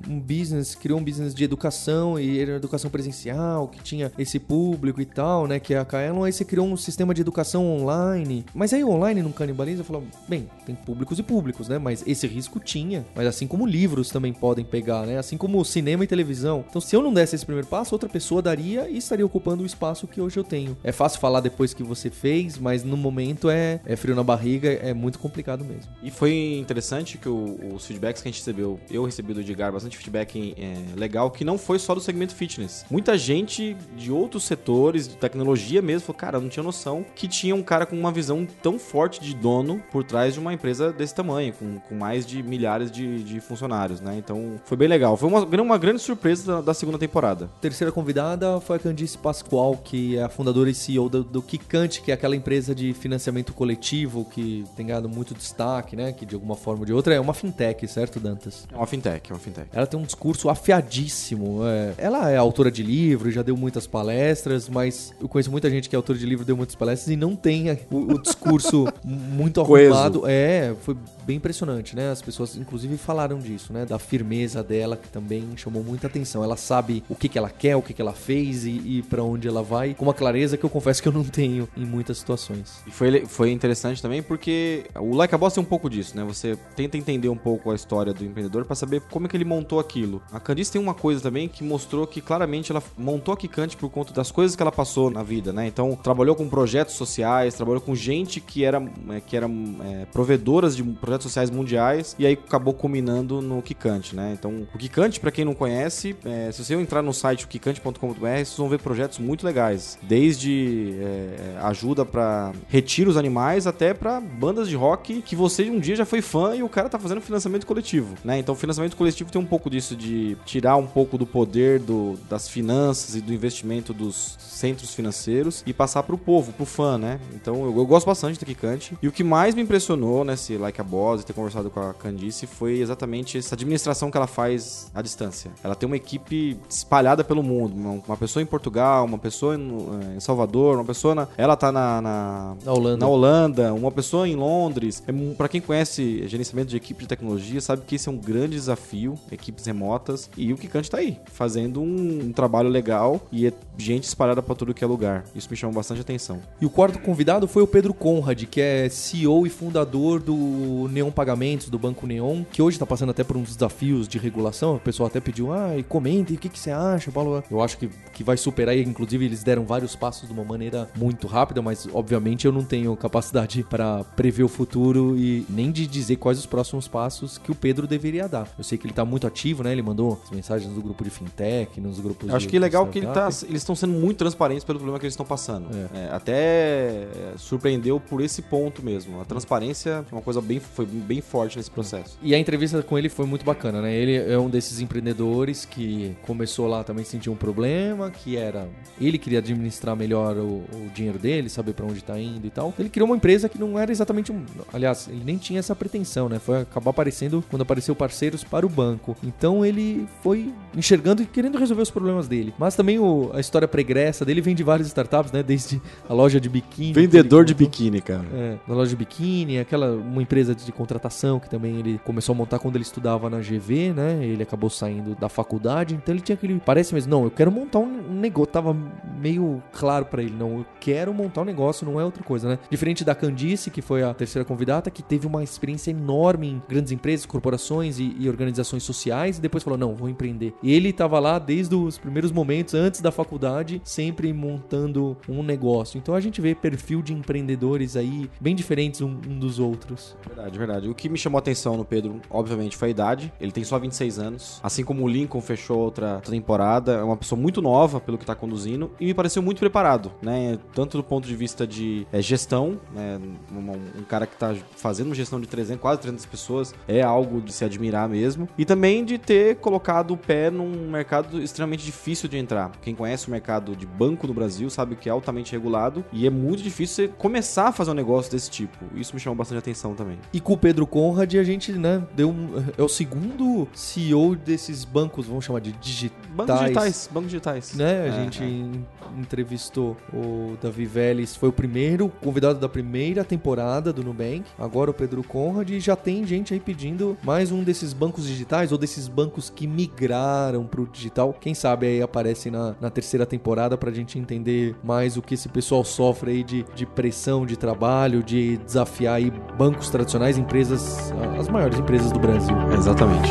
um- 0.07 0.13
um 0.15 0.19
business, 0.19 0.75
criou 0.75 0.99
um 0.99 1.03
business 1.03 1.33
de 1.33 1.43
educação 1.43 2.19
e 2.19 2.39
era 2.39 2.55
educação 2.55 2.89
presencial, 2.89 3.67
que 3.67 3.81
tinha 3.81 4.11
esse 4.17 4.39
público 4.39 5.01
e 5.01 5.05
tal, 5.05 5.47
né? 5.47 5.59
Que 5.59 5.73
é 5.73 5.77
a 5.79 5.85
Kaelon, 5.85 6.23
aí 6.23 6.31
você 6.33 6.43
criou 6.45 6.67
um 6.67 6.77
sistema 6.77 7.13
de 7.13 7.21
educação 7.21 7.65
online. 7.65 8.45
Mas 8.53 8.73
aí 8.73 8.83
online 8.83 9.21
não 9.21 9.31
canibaliza? 9.31 9.81
Eu 9.81 9.85
falo, 9.85 10.03
bem, 10.27 10.47
tem 10.65 10.75
públicos 10.75 11.19
e 11.19 11.23
públicos, 11.23 11.67
né? 11.67 11.77
Mas 11.77 12.03
esse 12.05 12.27
risco 12.27 12.59
tinha. 12.59 13.05
Mas 13.15 13.27
assim 13.27 13.47
como 13.47 13.65
livros 13.65 14.09
também 14.09 14.33
podem 14.33 14.65
pegar, 14.65 15.05
né? 15.05 15.17
Assim 15.17 15.37
como 15.37 15.63
cinema 15.63 16.03
e 16.03 16.07
televisão. 16.07 16.63
Então, 16.69 16.81
se 16.81 16.95
eu 16.95 17.01
não 17.01 17.13
desse 17.13 17.35
esse 17.35 17.45
primeiro 17.45 17.67
passo, 17.67 17.93
outra 17.95 18.09
pessoa 18.09 18.41
daria 18.41 18.89
e 18.89 18.97
estaria 18.97 19.25
ocupando 19.25 19.63
o 19.63 19.65
espaço 19.65 20.07
que 20.07 20.19
hoje 20.21 20.37
eu 20.37 20.43
tenho. 20.43 20.56
É 20.83 20.91
fácil 20.91 21.19
falar 21.19 21.39
depois 21.41 21.73
que 21.73 21.83
você 21.83 22.09
fez, 22.09 22.57
mas 22.57 22.83
no 22.83 22.97
momento 22.97 23.49
é, 23.49 23.79
é 23.85 23.95
frio 23.95 24.15
na 24.15 24.23
barriga, 24.23 24.69
é 24.71 24.93
muito 24.93 25.19
complicado 25.19 25.63
mesmo. 25.63 25.91
E 26.01 26.09
foi 26.11 26.57
interessante 26.57 27.17
que 27.17 27.29
o- 27.29 27.57
os 27.75 27.85
feedbacks 27.85 28.21
que 28.21 28.27
a 28.27 28.31
gente 28.31 28.39
recebeu, 28.39 28.79
eu 28.89 29.03
recebi 29.05 29.33
do 29.33 29.41
Edgar 29.41 29.71
bastante 29.71 29.97
feedback 29.97 30.55
é, 30.57 30.75
legal, 30.99 31.29
que 31.31 31.43
não 31.43 31.57
foi 31.57 31.79
só 31.79 31.93
do 31.93 32.01
segmento 32.01 32.33
fitness. 32.35 32.85
Muita 32.89 33.17
gente 33.17 33.75
de 33.95 34.11
outros 34.11 34.43
setores, 34.45 35.07
de 35.07 35.15
tecnologia 35.17 35.81
mesmo, 35.81 36.07
falou, 36.07 36.19
cara, 36.19 36.37
eu 36.37 36.41
não 36.41 36.49
tinha 36.49 36.63
noção 36.63 37.05
que 37.15 37.27
tinha 37.27 37.53
um 37.55 37.63
cara 37.63 37.85
com 37.85 37.95
uma 37.97 38.11
visão 38.11 38.47
tão 38.61 38.79
forte 38.79 39.19
de 39.21 39.35
dono 39.35 39.81
por 39.91 40.03
trás 40.03 40.33
de 40.33 40.39
uma 40.39 40.53
empresa 40.53 40.91
desse 40.91 41.13
tamanho, 41.13 41.53
com, 41.53 41.79
com 41.79 41.95
mais 41.95 42.25
de 42.25 42.41
milhares 42.41 42.91
de, 42.91 43.23
de 43.23 43.39
funcionários, 43.39 43.99
né? 44.01 44.15
Então 44.17 44.55
foi 44.65 44.77
bem 44.77 44.87
legal. 44.87 45.15
Foi 45.17 45.27
uma, 45.29 45.41
uma 45.61 45.77
grande 45.77 45.99
surpresa 46.01 46.55
da, 46.55 46.61
da 46.61 46.73
segunda 46.73 46.97
temporada. 46.97 47.49
Terceira 47.61 47.91
convidada 47.91 48.59
foi 48.61 48.77
a 48.77 48.79
Candice 48.79 49.17
Pascoal, 49.17 49.75
que 49.83 50.17
é 50.17 50.23
a 50.23 50.29
fundadora 50.29 50.46
e 50.67 50.73
CEO 50.73 51.09
do, 51.09 51.23
do 51.23 51.41
Kikante, 51.41 52.01
que 52.01 52.11
é 52.11 52.13
aquela 52.13 52.35
empresa 52.35 52.73
de 52.73 52.93
financiamento 52.93 53.53
coletivo 53.53 54.25
que 54.25 54.65
tem 54.75 54.87
ganhado 54.87 55.09
muito 55.09 55.33
destaque, 55.33 55.95
né? 55.95 56.11
Que 56.11 56.25
de 56.25 56.35
alguma 56.35 56.55
forma 56.55 56.81
ou 56.81 56.85
de 56.85 56.93
outra 56.93 57.13
é 57.13 57.19
uma 57.19 57.33
fintech, 57.33 57.87
certo, 57.87 58.19
Dantas? 58.19 58.67
É 58.71 58.75
uma 58.75 58.87
fintech, 58.87 59.31
é 59.31 59.33
uma 59.33 59.39
fintech. 59.39 59.67
Ela 59.73 59.85
tem 59.85 59.99
um 59.99 60.03
discurso 60.03 60.49
afiadíssimo. 60.49 61.65
é. 61.65 61.93
Ela 61.97 62.29
é 62.29 62.37
autora 62.37 62.71
de 62.71 62.83
livro, 62.83 63.29
já 63.31 63.41
deu 63.41 63.57
muitas 63.57 63.85
palestras, 63.85 64.69
mas 64.69 65.13
eu 65.19 65.27
conheço 65.27 65.51
muita 65.51 65.69
gente 65.69 65.89
que 65.89 65.95
é 65.95 65.97
autora 65.97 66.17
de 66.17 66.25
livro, 66.25 66.45
deu 66.45 66.55
muitas 66.55 66.75
palestras 66.75 67.11
e 67.11 67.15
não 67.15 67.35
tem 67.35 67.71
o, 67.91 68.13
o 68.13 68.21
discurso 68.21 68.87
muito 69.03 69.61
arrumado. 69.61 70.23
É, 70.25 70.75
foi 70.81 70.95
bem 71.27 71.35
impressionante, 71.35 71.93
né? 71.93 72.09
As 72.09 72.21
pessoas, 72.21 72.55
inclusive, 72.55 72.97
falaram 72.97 73.37
disso, 73.37 73.73
né? 73.73 73.85
Da 73.85 73.99
firmeza 73.99 74.63
dela, 74.63 74.95
que 74.95 75.09
também 75.09 75.45
chamou 75.57 75.83
muita 75.83 76.07
atenção. 76.07 76.41
Ela 76.41 76.55
sabe 76.55 77.03
o 77.09 77.15
que, 77.15 77.27
que 77.27 77.37
ela 77.37 77.49
quer, 77.49 77.75
o 77.75 77.81
que, 77.81 77.93
que 77.93 78.01
ela 78.01 78.13
fez 78.13 78.63
e, 78.65 78.69
e 78.69 79.03
para 79.03 79.21
onde 79.21 79.47
ela 79.47 79.61
vai, 79.61 79.93
com 79.93 80.05
uma 80.05 80.13
clareza 80.13 80.55
que 80.55 80.63
eu 80.63 80.69
confesso 80.69 81.01
que 81.01 81.07
eu 81.09 81.11
não 81.11 81.25
tenho 81.25 81.67
em 81.75 81.85
muitas 81.85 82.17
situações. 82.17 82.81
E 82.87 82.91
foi, 82.91 83.25
foi 83.25 83.51
interessante 83.51 84.01
também 84.01 84.23
porque 84.23 84.85
o 84.95 85.13
Like 85.13 85.35
a 85.35 85.37
Boss 85.37 85.53
tem 85.53 85.61
um 85.61 85.65
pouco 85.65 85.89
disso, 85.89 86.15
né? 86.15 86.23
Você 86.23 86.57
tenta 86.75 86.97
entender 86.97 87.27
um 87.27 87.37
pouco 87.37 87.71
a 87.71 87.75
história 87.75 88.13
do 88.13 88.23
empreendedor 88.23 88.63
para 88.63 88.75
saber 88.75 89.01
como 89.01 89.25
é 89.25 89.29
que 89.29 89.35
ele 89.35 89.45
montou 89.45 89.79
aquilo. 89.79 90.21
A 90.31 90.39
Candice 90.39 90.71
tem 90.71 90.81
uma 90.81 90.93
coisa 90.93 91.21
também 91.21 91.49
que 91.49 91.63
mostrou 91.63 92.07
que 92.07 92.21
claramente 92.21 92.71
ela 92.71 92.81
montou 92.97 93.33
a 93.33 93.37
Kikante 93.37 93.75
por 93.75 93.89
conta 93.89 94.13
das 94.13 94.31
coisas 94.31 94.55
que 94.55 94.61
ela 94.61 94.71
passou 94.71 95.09
na 95.09 95.23
vida, 95.23 95.51
né? 95.51 95.67
Então, 95.67 95.93
trabalhou 96.01 96.35
com 96.35 96.47
projetos 96.47 96.95
sociais, 96.95 97.55
trabalhou 97.55 97.81
com 97.81 97.93
gente 97.93 98.39
que 98.39 98.63
era, 98.63 98.81
é, 99.09 99.19
que 99.19 99.35
era 99.35 99.47
é, 99.47 100.05
provedoras 100.05 100.75
de 100.75 100.83
projetos 100.83 101.16
sociais 101.23 101.49
mundiais 101.49 102.15
e 102.17 102.25
aí 102.25 102.33
acabou 102.33 102.73
culminando 102.73 103.41
no 103.41 103.61
Kikante, 103.61 104.15
né? 104.15 104.35
Então, 104.37 104.67
o 104.73 104.77
Kikante, 104.77 105.19
para 105.19 105.31
quem 105.31 105.45
não 105.45 105.53
conhece, 105.53 106.15
é, 106.25 106.51
se 106.51 106.63
você 106.63 106.75
entrar 106.75 107.01
no 107.01 107.13
site 107.13 107.47
kikante.com.br, 107.47 108.19
vocês 108.19 108.55
vão 108.57 108.69
ver 108.69 108.79
projetos 108.79 109.19
muito 109.19 109.45
legais, 109.45 109.97
desde 110.03 110.95
é, 110.99 111.57
ajuda 111.63 112.05
para 112.05 112.51
retiros 112.67 113.17
animais 113.17 113.67
até 113.67 113.93
para 113.93 114.19
bandas 114.19 114.69
de 114.69 114.75
rock 114.75 115.21
que 115.21 115.35
você 115.35 115.69
um 115.69 115.79
dia 115.79 115.95
já 115.95 116.05
foi 116.05 116.21
fã 116.21 116.55
e 116.55 116.63
o 116.63 116.69
cara 116.69 116.89
tá 116.89 116.99
fazendo 116.99 117.21
financiamento 117.21 117.65
coletivo, 117.65 118.15
né? 118.23 118.37
Então, 118.37 118.55
financiamento 118.55 118.95
coletivo 118.95 119.31
tem 119.31 119.41
um 119.41 119.45
pouco 119.45 119.69
disso 119.69 119.95
de 119.95 120.37
tirar 120.45 120.75
um 120.77 120.87
pouco 120.87 121.17
do 121.17 121.25
poder 121.25 121.79
do, 121.79 122.17
das 122.29 122.47
finanças 122.47 123.15
e 123.15 123.21
do 123.21 123.33
investimento 123.33 123.93
dos 123.93 124.35
centros 124.39 124.93
financeiros 124.93 125.63
e 125.65 125.73
passar 125.73 126.03
pro 126.03 126.17
povo, 126.17 126.51
pro 126.53 126.65
fã, 126.65 126.97
né? 126.97 127.19
Então, 127.33 127.63
eu, 127.65 127.77
eu 127.77 127.85
gosto 127.85 128.05
bastante 128.05 128.39
da 128.39 128.45
Kikante. 128.45 128.97
E 129.01 129.07
o 129.07 129.11
que 129.11 129.23
mais 129.23 129.55
me 129.55 129.61
impressionou 129.61 130.23
nesse 130.23 130.57
Like 130.57 130.81
a 130.81 130.83
Boss 130.83 131.06
e 131.15 131.23
ter 131.23 131.33
conversado 131.33 131.69
com 131.69 131.79
a 131.79 131.93
Candice 131.93 132.45
foi 132.45 132.79
exatamente 132.79 133.37
essa 133.37 133.55
administração 133.55 134.11
que 134.11 134.17
ela 134.17 134.27
faz 134.27 134.91
à 134.93 135.01
distância. 135.01 135.51
Ela 135.63 135.75
tem 135.75 135.87
uma 135.87 135.95
equipe 135.95 136.57
espalhada 136.69 137.23
pelo 137.23 137.41
mundo, 137.41 137.75
uma, 138.05 138.17
pessoa 138.17 138.43
em 138.43 138.45
Portugal, 138.45 139.05
uma 139.05 139.17
pessoa 139.17 139.55
em, 139.55 140.15
em 140.15 140.19
Salvador, 140.19 140.75
uma 140.75 140.85
pessoa 140.85 141.15
na, 141.15 141.27
ela 141.37 141.55
tá 141.55 141.71
na, 141.71 142.01
na, 142.01 142.57
Na 142.63 142.73
Holanda. 142.73 142.97
na 142.97 143.07
Holanda, 143.07 143.73
uma 143.73 143.91
pessoa 143.91 144.27
em 144.27 144.35
Londres. 144.35 145.03
É, 145.07 145.11
pra 145.35 145.47
quem 145.47 145.61
conhece 145.61 146.27
gerenciamento 146.27 146.69
de 146.69 146.77
equipe 146.77 147.01
de 147.01 147.07
tecnologia, 147.07 147.61
sabe 147.61 147.83
que 147.85 147.95
esse 147.95 148.09
é 148.09 148.11
um 148.11 148.17
grande 148.17 148.55
desafio, 148.55 149.17
equipes 149.31 149.65
remotas. 149.65 150.29
E 150.35 150.51
o 150.51 150.57
Kikante 150.57 150.89
tá 150.89 150.97
aí, 150.97 151.17
fazendo 151.31 151.81
um, 151.81 152.27
um 152.27 152.31
trabalho 152.31 152.69
legal 152.69 153.21
e 153.31 153.47
é 153.47 153.53
gente 153.77 154.03
espalhada 154.03 154.41
pra 154.41 154.55
tudo 154.55 154.73
que 154.73 154.83
é 154.83 154.87
lugar. 154.87 155.23
Isso 155.35 155.47
me 155.49 155.55
chamou 155.55 155.75
bastante 155.75 156.01
atenção. 156.01 156.41
E 156.59 156.65
o 156.65 156.69
quarto 156.69 156.99
convidado 156.99 157.47
foi 157.47 157.63
o 157.63 157.67
Pedro 157.67 157.93
Conrad, 157.93 158.43
que 158.45 158.61
é 158.61 158.89
CEO 158.89 159.45
e 159.45 159.49
fundador 159.49 160.19
do 160.19 160.87
Neon 160.97 161.11
Pagamentos, 161.11 161.69
do 161.69 161.77
Banco 161.77 162.05
Neon, 162.07 162.43
que 162.51 162.61
hoje 162.61 162.75
está 162.75 162.85
passando 162.85 163.09
até 163.11 163.23
por 163.23 163.37
uns 163.37 163.53
desafios 163.55 164.07
de 164.07 164.17
regulação. 164.17 164.75
O 164.75 164.79
pessoal 164.79 165.07
até 165.07 165.19
pediu, 165.19 165.53
ah, 165.53 165.77
e 165.77 165.83
comentem 165.83 166.35
o 166.35 166.39
que, 166.39 166.49
que 166.49 166.59
você 166.59 166.71
acha, 166.71 167.11
Paulo. 167.11 167.43
Eu 167.49 167.61
acho 167.61 167.77
que, 167.77 167.87
que 168.13 168.23
vai 168.23 168.35
superar, 168.37 168.75
e 168.75 168.81
inclusive 168.83 169.25
eles 169.25 169.43
deram 169.43 169.63
vários 169.65 169.95
passos 169.95 170.27
de 170.27 170.33
uma 170.33 170.43
maneira 170.43 170.89
muito 170.95 171.27
rápida, 171.27 171.61
mas 171.61 171.87
obviamente 171.93 172.45
eu 172.45 172.51
não 172.51 172.63
tenho 172.63 172.95
capacidade 172.95 173.63
para 173.63 174.03
prever 174.15 174.43
o 174.43 174.47
futuro 174.47 175.15
e 175.17 175.45
nem 175.49 175.71
de 175.71 175.85
dizer 175.85 176.15
quais 176.17 176.39
os 176.39 176.45
próximos 176.45 176.87
passos 176.87 177.37
que 177.37 177.51
o 177.51 177.55
Pedro 177.55 177.85
deveria 177.87 178.27
dar. 178.27 178.47
Eu 178.57 178.63
sei 178.63 178.77
que 178.77 178.85
ele 178.85 178.91
está 178.91 179.05
muito 179.05 179.27
ativo, 179.27 179.63
né? 179.63 179.71
Ele 179.71 179.81
mandou 179.83 180.19
as 180.23 180.31
mensagens 180.31 180.71
no 180.73 180.81
grupo 180.81 181.03
de 181.03 181.09
fintech, 181.09 181.79
nos 181.79 181.99
grupos 181.99 182.27
Eu 182.29 182.35
acho 182.35 182.45
de- 182.45 182.51
que 182.51 182.57
é 182.57 182.59
legal 182.59 182.87
que 182.87 182.99
ele 182.99 183.07
tá, 183.07 183.27
eles 183.47 183.61
estão 183.61 183.75
sendo 183.75 183.93
muito 183.93 184.17
transparentes 184.17 184.63
pelo 184.63 184.79
problema 184.79 184.99
que 184.99 185.05
eles 185.05 185.13
estão 185.13 185.25
passando. 185.25 185.67
É. 185.93 185.99
É, 185.99 186.09
até 186.11 186.33
é, 186.33 187.33
surpreendeu 187.37 187.99
por 187.99 188.21
esse 188.21 188.41
ponto 188.41 188.83
mesmo. 188.83 189.21
A 189.21 189.25
transparência 189.25 190.05
é 190.09 190.15
uma 190.15 190.21
coisa 190.21 190.41
bem, 190.41 190.59
foi 190.77 190.85
bem 190.85 191.21
forte 191.21 191.57
nesse 191.57 191.71
processo. 191.71 192.17
E 192.21 192.33
a 192.35 192.39
entrevista 192.39 192.81
com 192.83 192.97
ele 192.97 193.09
foi 193.09 193.25
muito 193.25 193.43
bacana, 193.43 193.81
né? 193.81 193.93
Ele 193.93 194.15
é 194.15 194.37
um 194.37 194.49
desses 194.49 194.79
empreendedores 194.79 195.65
que 195.65 196.15
começou 196.21 196.67
lá 196.67 196.83
também 196.83 197.03
sentiu 197.03 197.33
um 197.33 197.35
problema, 197.35 198.11
que 198.11 198.37
era 198.37 198.67
ele 199.01 199.17
queria 199.17 199.39
administrar 199.39 199.95
melhor 199.95 200.37
o, 200.37 200.63
o 200.71 200.89
dinheiro 200.93 201.17
dele, 201.17 201.49
saber 201.49 201.73
pra 201.73 201.85
onde 201.85 202.03
tá 202.03 202.19
indo 202.19 202.45
e 202.45 202.49
tal. 202.49 202.73
Ele 202.77 202.89
criou 202.89 203.07
uma 203.09 203.15
empresa 203.15 203.49
que 203.49 203.57
não 203.59 203.77
era 203.79 203.91
exatamente 203.91 204.31
um, 204.31 204.43
aliás, 204.71 205.07
ele 205.11 205.23
nem 205.25 205.37
tinha 205.37 205.59
essa 205.59 205.75
pretensão, 205.75 206.29
né? 206.29 206.37
Foi 206.39 206.61
acabar 206.61 206.91
aparecendo 206.91 207.43
quando 207.49 207.63
apareceu 207.63 207.95
parceiros 207.95 208.43
para 208.43 208.65
o 208.65 208.69
banco. 208.69 209.15
Então 209.23 209.65
ele 209.65 210.07
foi 210.21 210.53
enxergando 210.75 211.21
e 211.23 211.25
querendo 211.25 211.57
resolver 211.57 211.81
os 211.81 211.91
problemas 211.91 212.27
dele. 212.27 212.53
Mas 212.59 212.75
também 212.75 212.99
o- 212.99 213.31
a 213.33 213.39
história 213.39 213.67
pregressa 213.67 214.23
dele 214.23 214.41
vem 214.41 214.53
de 214.55 214.63
várias 214.63 214.87
startups, 214.87 215.31
né? 215.31 215.41
Desde 215.41 215.81
a 216.07 216.13
loja 216.13 216.39
de 216.39 216.49
biquíni. 216.49 216.93
Vendedor 216.93 217.43
de 217.45 217.53
biquíni, 217.53 217.99
cara. 218.01 218.25
É, 218.33 218.57
na 218.67 218.75
loja 218.75 218.89
de 218.91 218.95
biquíni, 218.95 219.57
aquela 219.59 219.91
uma 219.95 220.21
empresa 220.21 220.53
de 220.53 220.66
contratação 220.71 221.39
que 221.39 221.49
também 221.49 221.77
ele 221.77 221.99
começou 222.03 222.33
a 222.33 222.37
montar 222.37 222.59
quando 222.59 222.75
ele 222.75 222.83
estudava 222.83 223.29
na 223.29 223.39
GV, 223.39 223.93
né? 223.93 224.19
Ele 224.23 224.43
acabou 224.43 224.69
saindo 224.69 225.15
da 225.15 225.29
faculdade, 225.29 225.95
então 225.95 226.13
ele 226.13 226.21
tinha 226.21 226.35
aquele 226.35 226.59
parece 226.59 226.93
mesmo, 226.93 227.11
não, 227.11 227.23
eu 227.23 227.31
quero 227.31 227.51
montar 227.51 227.79
um 227.79 228.01
negócio, 228.13 228.51
tava 228.51 228.75
meio 229.19 229.61
claro 229.71 230.05
pra 230.05 230.21
ele, 230.21 230.35
não, 230.35 230.59
eu 230.59 230.65
quero 230.79 231.13
montar 231.13 231.41
um 231.41 231.45
negócio, 231.45 231.85
não 231.85 231.99
é 231.99 232.03
outra 232.03 232.23
coisa, 232.23 232.49
né? 232.49 232.59
Diferente 232.69 233.03
da 233.03 233.15
Candice, 233.15 233.69
que 233.69 233.81
foi 233.81 234.03
a 234.03 234.13
terceira 234.13 234.45
convidada, 234.45 234.89
que 234.89 235.03
teve 235.03 235.27
uma 235.27 235.43
experiência 235.43 235.91
enorme 235.91 236.47
em 236.47 236.61
grandes 236.67 236.91
empresas, 236.91 237.25
corporações 237.25 237.99
e, 237.99 238.15
e 238.19 238.29
organizações 238.29 238.83
sociais 238.83 239.37
e 239.37 239.41
depois 239.41 239.63
falou, 239.63 239.77
não, 239.77 239.95
vou 239.95 240.09
empreender. 240.09 240.53
Ele 240.63 240.91
tava 240.93 241.19
lá 241.19 241.39
desde 241.39 241.75
os 241.75 241.97
primeiros 241.97 242.31
momentos 242.31 242.73
antes 242.73 243.01
da 243.01 243.11
faculdade, 243.11 243.81
sempre 243.83 244.31
montando 244.33 245.17
um 245.27 245.43
negócio. 245.43 245.97
Então 245.97 246.15
a 246.15 246.19
gente 246.19 246.41
vê 246.41 246.53
perfil 246.55 247.01
de 247.01 247.13
empreendedores 247.13 247.95
aí 247.95 248.29
bem 248.39 248.55
diferentes 248.55 249.01
um, 249.01 249.17
um 249.27 249.39
dos 249.39 249.59
outros. 249.59 250.15
Verdade, 250.57 250.77
verdade. 250.77 250.89
O 250.89 250.95
que 250.95 251.09
me 251.09 251.17
chamou 251.17 251.37
a 251.37 251.39
atenção 251.39 251.75
no 251.75 251.85
Pedro, 251.85 252.21
obviamente, 252.29 252.77
foi 252.77 252.89
a 252.89 252.91
idade. 252.91 253.33
Ele 253.39 253.51
tem 253.51 253.63
só 253.63 253.77
26 253.79 254.19
anos. 254.19 254.59
Assim 254.63 254.83
como 254.83 255.03
o 255.03 255.07
Lincoln 255.07 255.41
fechou 255.41 255.79
outra 255.79 256.21
temporada, 256.21 256.93
é 256.93 257.03
uma 257.03 257.17
pessoa 257.17 257.39
muito 257.39 257.61
nova 257.61 257.99
pelo 257.99 258.17
que 258.17 258.25
tá 258.25 258.35
conduzindo 258.35 258.91
e 258.99 259.05
me 259.05 259.13
pareceu 259.13 259.41
muito 259.41 259.59
preparado, 259.59 260.11
né? 260.21 260.59
Tanto 260.73 260.97
do 260.97 261.03
ponto 261.03 261.27
de 261.27 261.35
vista 261.35 261.65
de 261.65 262.05
é, 262.11 262.21
gestão, 262.21 262.79
né? 262.93 263.19
Um, 263.51 263.99
um 263.99 264.03
cara 264.03 264.27
que 264.27 264.35
tá 264.35 264.55
fazendo 264.75 265.07
uma 265.07 265.15
gestão 265.15 265.39
de 265.39 265.47
300, 265.47 265.81
quase 265.81 266.01
300 266.01 266.25
pessoas, 266.25 266.75
é 266.87 267.01
algo 267.01 267.41
de 267.41 267.51
se 267.51 267.65
admirar 267.65 268.07
mesmo. 268.07 268.47
E 268.57 268.65
também 268.65 269.03
de 269.03 269.17
ter 269.17 269.57
colocado 269.57 270.11
o 270.11 270.17
pé 270.17 270.49
num 270.49 270.89
mercado 270.89 271.41
extremamente 271.41 271.83
difícil 271.83 272.29
de 272.29 272.37
entrar. 272.37 272.71
Quem 272.81 272.95
conhece 272.95 273.27
o 273.27 273.31
mercado 273.31 273.75
de 273.75 273.85
banco 273.85 274.27
no 274.27 274.33
Brasil 274.33 274.69
sabe 274.69 274.95
que 274.95 275.09
é 275.09 275.11
altamente 275.11 275.51
regulado 275.51 276.03
e 276.11 276.27
é 276.27 276.29
muito 276.29 276.61
difícil 276.61 276.95
você 276.95 277.07
começar 277.07 277.67
a 277.67 277.71
fazer 277.71 277.91
um 277.91 277.95
negócio 277.95 278.31
desse 278.31 278.49
tipo. 278.49 278.77
Isso 278.95 279.13
me 279.13 279.19
chamou 279.19 279.35
bastante 279.35 279.59
atenção 279.59 279.93
também. 279.93 280.17
E 280.33 280.39
com 280.47 280.53
o 280.53 280.57
Pedro 280.57 280.87
Conrad 280.87 281.35
a 281.35 281.43
gente, 281.43 281.73
né, 281.73 282.01
deu 282.15 282.29
um, 282.29 282.63
é 282.77 282.81
o 282.81 282.87
segundo 282.87 283.67
CEO 283.73 284.33
desses 284.33 284.85
bancos, 284.85 285.25
vamos 285.27 285.43
chamar 285.43 285.59
de 285.59 285.73
digitais. 285.73 286.25
Bancos 286.33 286.59
digitais, 286.61 287.09
bancos 287.11 287.29
digitais. 287.31 287.73
Né? 287.73 288.01
A 288.03 288.05
É, 288.05 288.11
gente 288.23 288.41
é. 288.43 288.45
en- 288.47 288.85
entrevistou 289.19 289.97
o 290.13 290.55
Davi 290.61 290.85
Vélez, 290.85 291.35
foi 291.35 291.49
o 291.49 291.51
primeiro 291.51 292.07
convidado 292.23 292.59
da 292.59 292.69
primeira 292.69 293.25
temporada 293.25 293.91
do 293.91 294.03
Nubank. 294.03 294.43
Agora 294.57 294.89
o 294.91 294.93
Pedro 294.93 295.21
Conrad 295.23 295.69
e 295.69 295.79
já 295.81 295.95
tem 295.97 296.25
gente 296.25 296.53
aí 296.53 296.59
pedindo 296.61 297.17
mais 297.23 297.51
um 297.51 297.61
desses 297.63 297.91
bancos 297.91 298.25
digitais 298.25 298.71
ou 298.71 298.77
desses 298.77 299.07
bancos 299.09 299.49
que 299.49 299.67
migraram 299.67 300.65
pro 300.65 300.87
digital. 300.87 301.35
Quem 301.41 301.53
sabe 301.53 301.87
aí 301.87 302.01
aparece 302.01 302.49
na, 302.49 302.75
na 302.79 302.89
terceira 302.89 303.25
temporada 303.25 303.77
pra 303.77 303.91
gente 303.91 304.17
entender 304.17 304.75
mais 304.83 305.17
o 305.17 305.21
que 305.21 305.33
esse 305.33 305.49
pessoal 305.49 305.83
sofre 305.83 306.31
aí 306.31 306.43
de, 306.43 306.65
de 306.75 306.85
pressão 306.85 307.45
de 307.45 307.57
trabalho, 307.57 308.23
de 308.23 308.57
desafiar 308.57 309.15
aí 309.15 309.31
bancos 309.57 309.89
tradicionais, 309.89 310.36
empresas, 310.37 311.13
as 311.39 311.49
maiores 311.49 311.79
empresas 311.79 312.11
do 312.11 312.19
Brasil. 312.19 312.55
Exatamente. 312.73 313.29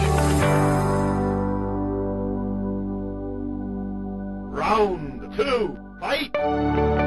Round 4.52 5.36
two, 5.36 5.76
fight! 6.00 7.05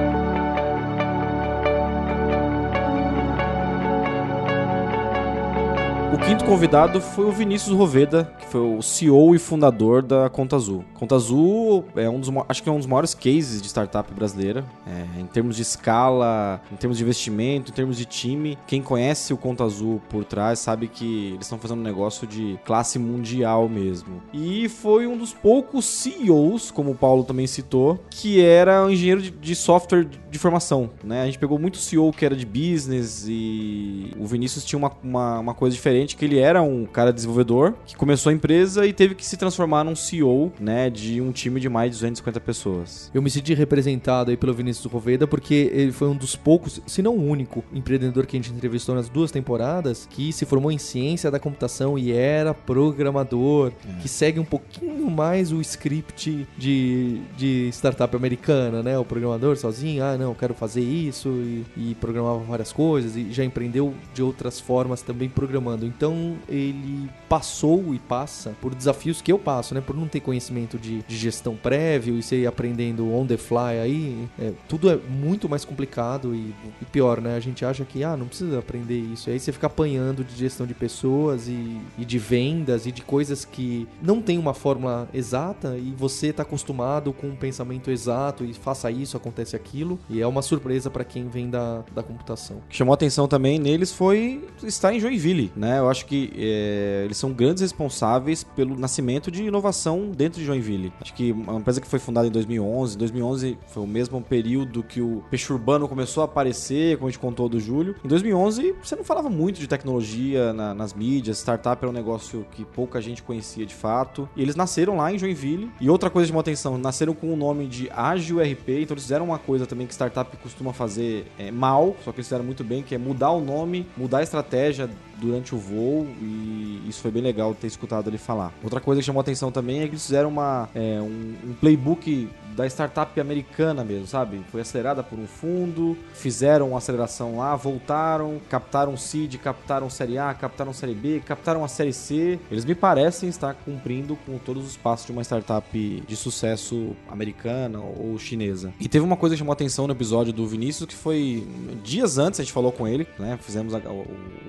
Quinto 6.25 6.45
convidado 6.45 6.99
foi 7.01 7.25
o 7.25 7.31
Vinícius 7.31 7.75
Roveda, 7.75 8.31
que 8.39 8.45
foi 8.45 8.61
o 8.61 8.81
CEO 8.81 9.33
e 9.33 9.39
fundador 9.39 10.01
da 10.01 10.29
Conta 10.29 10.55
Azul. 10.55 10.83
Conta 10.93 11.15
Azul 11.15 11.85
é 11.95 12.09
um 12.09 12.19
dos, 12.19 12.29
acho 12.47 12.61
que 12.61 12.69
é 12.69 12.71
um 12.71 12.77
dos 12.77 12.85
maiores 12.85 13.13
cases 13.13 13.61
de 13.61 13.67
startup 13.67 14.13
brasileira, 14.13 14.65
é, 14.85 15.21
em 15.21 15.25
termos 15.25 15.55
de 15.55 15.61
escala, 15.61 16.61
em 16.71 16.75
termos 16.75 16.97
de 16.97 17.03
investimento, 17.03 17.71
em 17.71 17.73
termos 17.73 17.97
de 17.97 18.05
time. 18.05 18.57
Quem 18.67 18.81
conhece 18.81 19.33
o 19.33 19.37
Conta 19.37 19.63
Azul 19.63 20.01
por 20.09 20.23
trás 20.23 20.59
sabe 20.59 20.87
que 20.87 21.29
eles 21.33 21.45
estão 21.45 21.57
fazendo 21.57 21.79
um 21.79 21.83
negócio 21.83 22.27
de 22.27 22.59
classe 22.65 22.99
mundial 22.99 23.69
mesmo. 23.69 24.21
E 24.33 24.67
foi 24.67 25.07
um 25.07 25.17
dos 25.17 25.33
poucos 25.33 25.85
CEOs, 25.85 26.69
como 26.71 26.91
o 26.91 26.95
Paulo 26.95 27.23
também 27.23 27.47
citou, 27.47 28.03
que 28.09 28.41
era 28.41 28.85
um 28.85 28.89
engenheiro 28.89 29.21
de, 29.21 29.31
de 29.31 29.55
software 29.55 30.05
de, 30.05 30.19
de 30.29 30.39
formação. 30.39 30.89
Né? 31.03 31.21
A 31.21 31.25
gente 31.25 31.39
pegou 31.39 31.57
muito 31.57 31.77
CEO 31.77 32.11
que 32.11 32.25
era 32.25 32.35
de 32.35 32.45
business 32.45 33.25
e 33.27 34.11
o 34.19 34.25
Vinícius 34.25 34.65
tinha 34.65 34.77
uma, 34.77 34.91
uma, 35.03 35.39
uma 35.39 35.53
coisa 35.53 35.75
diferente 35.75 36.08
que 36.15 36.25
ele 36.25 36.39
era 36.39 36.61
um 36.61 36.85
cara 36.85 37.11
desenvolvedor 37.11 37.73
que 37.85 37.95
começou 37.95 38.29
a 38.29 38.33
empresa 38.33 38.85
e 38.85 38.93
teve 38.93 39.15
que 39.15 39.25
se 39.25 39.37
transformar 39.37 39.83
num 39.83 39.95
CEO, 39.95 40.51
né, 40.59 40.89
de 40.89 41.21
um 41.21 41.31
time 41.31 41.59
de 41.59 41.69
mais 41.69 41.91
de 41.91 41.97
250 41.97 42.39
pessoas. 42.39 43.11
Eu 43.13 43.21
me 43.21 43.29
senti 43.29 43.53
representado 43.53 44.31
aí 44.31 44.37
pelo 44.37 44.53
Vinícius 44.53 44.91
Roveda 44.91 45.27
porque 45.27 45.71
ele 45.73 45.91
foi 45.91 46.07
um 46.07 46.15
dos 46.15 46.35
poucos, 46.35 46.81
se 46.85 47.01
não 47.01 47.15
o 47.15 47.27
único, 47.27 47.63
empreendedor 47.73 48.25
que 48.25 48.35
a 48.35 48.39
gente 48.39 48.53
entrevistou 48.53 48.95
nas 48.95 49.09
duas 49.09 49.31
temporadas 49.31 50.07
que 50.09 50.31
se 50.33 50.45
formou 50.45 50.71
em 50.71 50.77
ciência 50.77 51.31
da 51.31 51.39
computação 51.39 51.97
e 51.97 52.11
era 52.11 52.53
programador, 52.53 53.71
que 54.01 54.07
segue 54.07 54.39
um 54.39 54.45
pouquinho 54.45 55.09
mais 55.09 55.51
o 55.51 55.61
script 55.61 56.47
de, 56.57 57.21
de 57.37 57.69
startup 57.71 58.15
americana, 58.15 58.83
né? 58.83 58.97
O 58.97 59.05
programador 59.05 59.55
sozinho, 59.57 60.03
ah, 60.03 60.17
não, 60.17 60.33
quero 60.33 60.53
fazer 60.53 60.81
isso 60.81 61.29
e, 61.29 61.65
e 61.77 61.95
programava 61.95 62.39
várias 62.39 62.71
coisas 62.71 63.15
e 63.15 63.31
já 63.31 63.43
empreendeu 63.43 63.93
de 64.13 64.21
outras 64.21 64.59
formas 64.59 65.01
também 65.01 65.29
programando. 65.29 65.85
Então 65.99 66.37
ele 66.47 67.09
passou 67.27 67.93
e 67.93 67.99
passa 67.99 68.55
por 68.61 68.73
desafios 68.73 69.21
que 69.21 69.29
eu 69.29 69.37
passo, 69.37 69.75
né? 69.75 69.81
Por 69.81 69.97
não 69.97 70.07
ter 70.07 70.21
conhecimento 70.21 70.79
de, 70.79 71.03
de 71.03 71.17
gestão 71.17 71.57
prévio 71.57 72.17
e 72.17 72.23
ser 72.23 72.47
aprendendo 72.47 73.13
on 73.13 73.27
the 73.27 73.35
fly 73.35 73.79
aí, 73.83 74.29
é, 74.39 74.53
tudo 74.69 74.89
é 74.89 74.95
muito 74.95 75.49
mais 75.49 75.65
complicado 75.65 76.33
e, 76.33 76.55
e 76.81 76.85
pior, 76.85 77.19
né? 77.19 77.35
A 77.35 77.39
gente 77.41 77.65
acha 77.65 77.83
que, 77.83 78.01
ah, 78.01 78.15
não 78.15 78.27
precisa 78.27 78.59
aprender 78.59 78.97
isso. 78.97 79.29
Aí 79.29 79.37
você 79.37 79.51
fica 79.51 79.67
apanhando 79.67 80.23
de 80.23 80.33
gestão 80.37 80.65
de 80.65 80.73
pessoas 80.73 81.49
e, 81.49 81.81
e 81.97 82.05
de 82.05 82.17
vendas 82.17 82.85
e 82.85 82.93
de 82.93 83.01
coisas 83.01 83.43
que 83.43 83.85
não 84.01 84.21
tem 84.21 84.37
uma 84.37 84.53
fórmula 84.53 85.09
exata 85.13 85.77
e 85.77 85.93
você 85.97 86.27
está 86.27 86.43
acostumado 86.43 87.11
com 87.11 87.27
um 87.27 87.35
pensamento 87.35 87.91
exato 87.91 88.45
e 88.45 88.53
faça 88.53 88.89
isso, 88.89 89.17
acontece 89.17 89.53
aquilo. 89.53 89.99
E 90.09 90.21
é 90.21 90.27
uma 90.27 90.41
surpresa 90.41 90.89
para 90.89 91.03
quem 91.03 91.27
vem 91.27 91.49
da, 91.49 91.83
da 91.93 92.01
computação. 92.01 92.57
O 92.59 92.69
que 92.69 92.77
chamou 92.77 92.93
atenção 92.93 93.27
também 93.27 93.59
neles 93.59 93.91
foi 93.91 94.47
estar 94.63 94.93
em 94.93 94.99
Joinville, 95.01 95.51
né? 95.57 95.79
Eu 95.79 95.88
acho 95.89 96.05
que 96.05 96.31
é, 96.35 97.03
eles 97.05 97.17
são 97.17 97.31
grandes 97.31 97.61
responsáveis 97.61 98.43
pelo 98.43 98.77
nascimento 98.77 99.31
de 99.31 99.43
inovação 99.43 100.11
dentro 100.11 100.39
de 100.39 100.45
Joinville. 100.45 100.93
Acho 101.01 101.13
que 101.13 101.31
uma 101.31 101.59
empresa 101.59 101.81
que 101.81 101.87
foi 101.87 101.99
fundada 101.99 102.27
em 102.27 102.31
2011, 102.31 102.97
2011 102.97 103.57
foi 103.67 103.83
o 103.83 103.87
mesmo 103.87 104.21
período 104.21 104.83
que 104.83 105.01
o 105.01 105.23
peixe 105.29 105.51
urbano 105.51 105.87
começou 105.87 106.21
a 106.21 106.25
aparecer, 106.25 106.97
como 106.97 107.07
a 107.07 107.11
gente 107.11 107.19
contou 107.19 107.49
do 107.49 107.59
Júlio. 107.59 107.95
Em 108.03 108.07
2011, 108.07 108.75
você 108.81 108.95
não 108.95 109.03
falava 109.03 109.29
muito 109.29 109.59
de 109.59 109.67
tecnologia 109.67 110.53
na, 110.53 110.73
nas 110.73 110.93
mídias, 110.93 111.37
startup 111.37 111.81
era 111.81 111.89
um 111.89 111.93
negócio 111.93 112.45
que 112.51 112.65
pouca 112.65 113.01
gente 113.01 113.23
conhecia 113.23 113.65
de 113.65 113.73
fato. 113.73 114.29
E 114.35 114.41
eles 114.41 114.55
nasceram 114.55 114.97
lá 114.97 115.11
em 115.11 115.17
Joinville. 115.17 115.71
E 115.79 115.89
outra 115.89 116.09
coisa 116.09 116.27
de 116.27 116.31
uma 116.31 116.41
atenção, 116.41 116.77
nasceram 116.77 117.13
com 117.13 117.33
o 117.33 117.35
nome 117.35 117.67
de 117.67 117.89
Ágil 117.91 118.39
RP, 118.39 118.69
então 118.81 118.93
eles 118.93 119.03
fizeram 119.03 119.25
uma 119.25 119.39
coisa 119.39 119.65
também 119.65 119.87
que 119.87 119.93
startup 119.93 120.35
costuma 120.37 120.73
fazer 120.73 121.25
é, 121.37 121.51
mal, 121.51 121.95
só 122.03 122.11
que 122.11 122.17
eles 122.17 122.27
fizeram 122.27 122.45
muito 122.45 122.63
bem, 122.63 122.83
que 122.83 122.95
é 122.95 122.97
mudar 122.97 123.31
o 123.31 123.41
nome, 123.41 123.87
mudar 123.97 124.19
a 124.19 124.23
estratégia 124.23 124.89
durante 125.19 125.53
o 125.53 125.57
voo 125.57 126.07
e 126.21 126.83
isso 126.87 127.01
foi 127.01 127.11
bem 127.11 127.21
legal 127.21 127.53
ter 127.53 127.67
escutado 127.67 128.09
ele 128.09 128.17
falar. 128.17 128.53
Outra 128.63 128.79
coisa 128.79 129.01
que 129.01 129.05
chamou 129.05 129.21
atenção 129.21 129.51
também 129.51 129.81
é 129.81 129.83
que 129.83 129.91
eles 129.91 130.05
fizeram 130.05 130.29
uma, 130.29 130.69
é, 130.73 130.99
um, 131.01 131.35
um 131.49 131.53
playbook 131.59 132.29
da 132.55 132.65
startup 132.67 133.19
americana 133.19 133.83
mesmo, 133.83 134.07
sabe? 134.07 134.41
Foi 134.51 134.61
acelerada 134.61 135.03
por 135.03 135.17
um 135.17 135.27
fundo, 135.27 135.97
fizeram 136.13 136.69
uma 136.69 136.77
aceleração 136.77 137.37
lá, 137.37 137.55
voltaram, 137.55 138.39
captaram 138.49 138.95
seed, 138.97 139.35
captaram 139.37 139.89
série 139.89 140.17
A, 140.17 140.33
captaram 140.33 140.73
série 140.73 140.93
B, 140.93 141.21
captaram 141.25 141.63
a 141.63 141.67
série 141.67 141.93
C. 141.93 142.39
Eles 142.51 142.65
me 142.65 142.75
parecem 142.75 143.29
estar 143.29 143.53
cumprindo 143.53 144.17
com 144.25 144.37
todos 144.37 144.65
os 144.65 144.77
passos 144.77 145.05
de 145.05 145.11
uma 145.11 145.23
startup 145.23 146.03
de 146.05 146.15
sucesso 146.15 146.95
americana 147.09 147.79
ou 147.79 148.17
chinesa. 148.17 148.73
E 148.79 148.87
teve 148.87 149.05
uma 149.05 149.17
coisa 149.17 149.35
que 149.35 149.39
chamou 149.39 149.53
atenção 149.53 149.87
no 149.87 149.93
episódio 149.93 150.33
do 150.33 150.45
Vinícius 150.47 150.87
que 150.87 150.95
foi 150.95 151.47
dias 151.83 152.17
antes 152.17 152.39
a 152.39 152.43
gente 152.43 152.53
falou 152.53 152.71
com 152.71 152.87
ele, 152.87 153.07
né? 153.17 153.37
Fizemos 153.41 153.73
a, 153.73 153.77
o, 153.79 154.05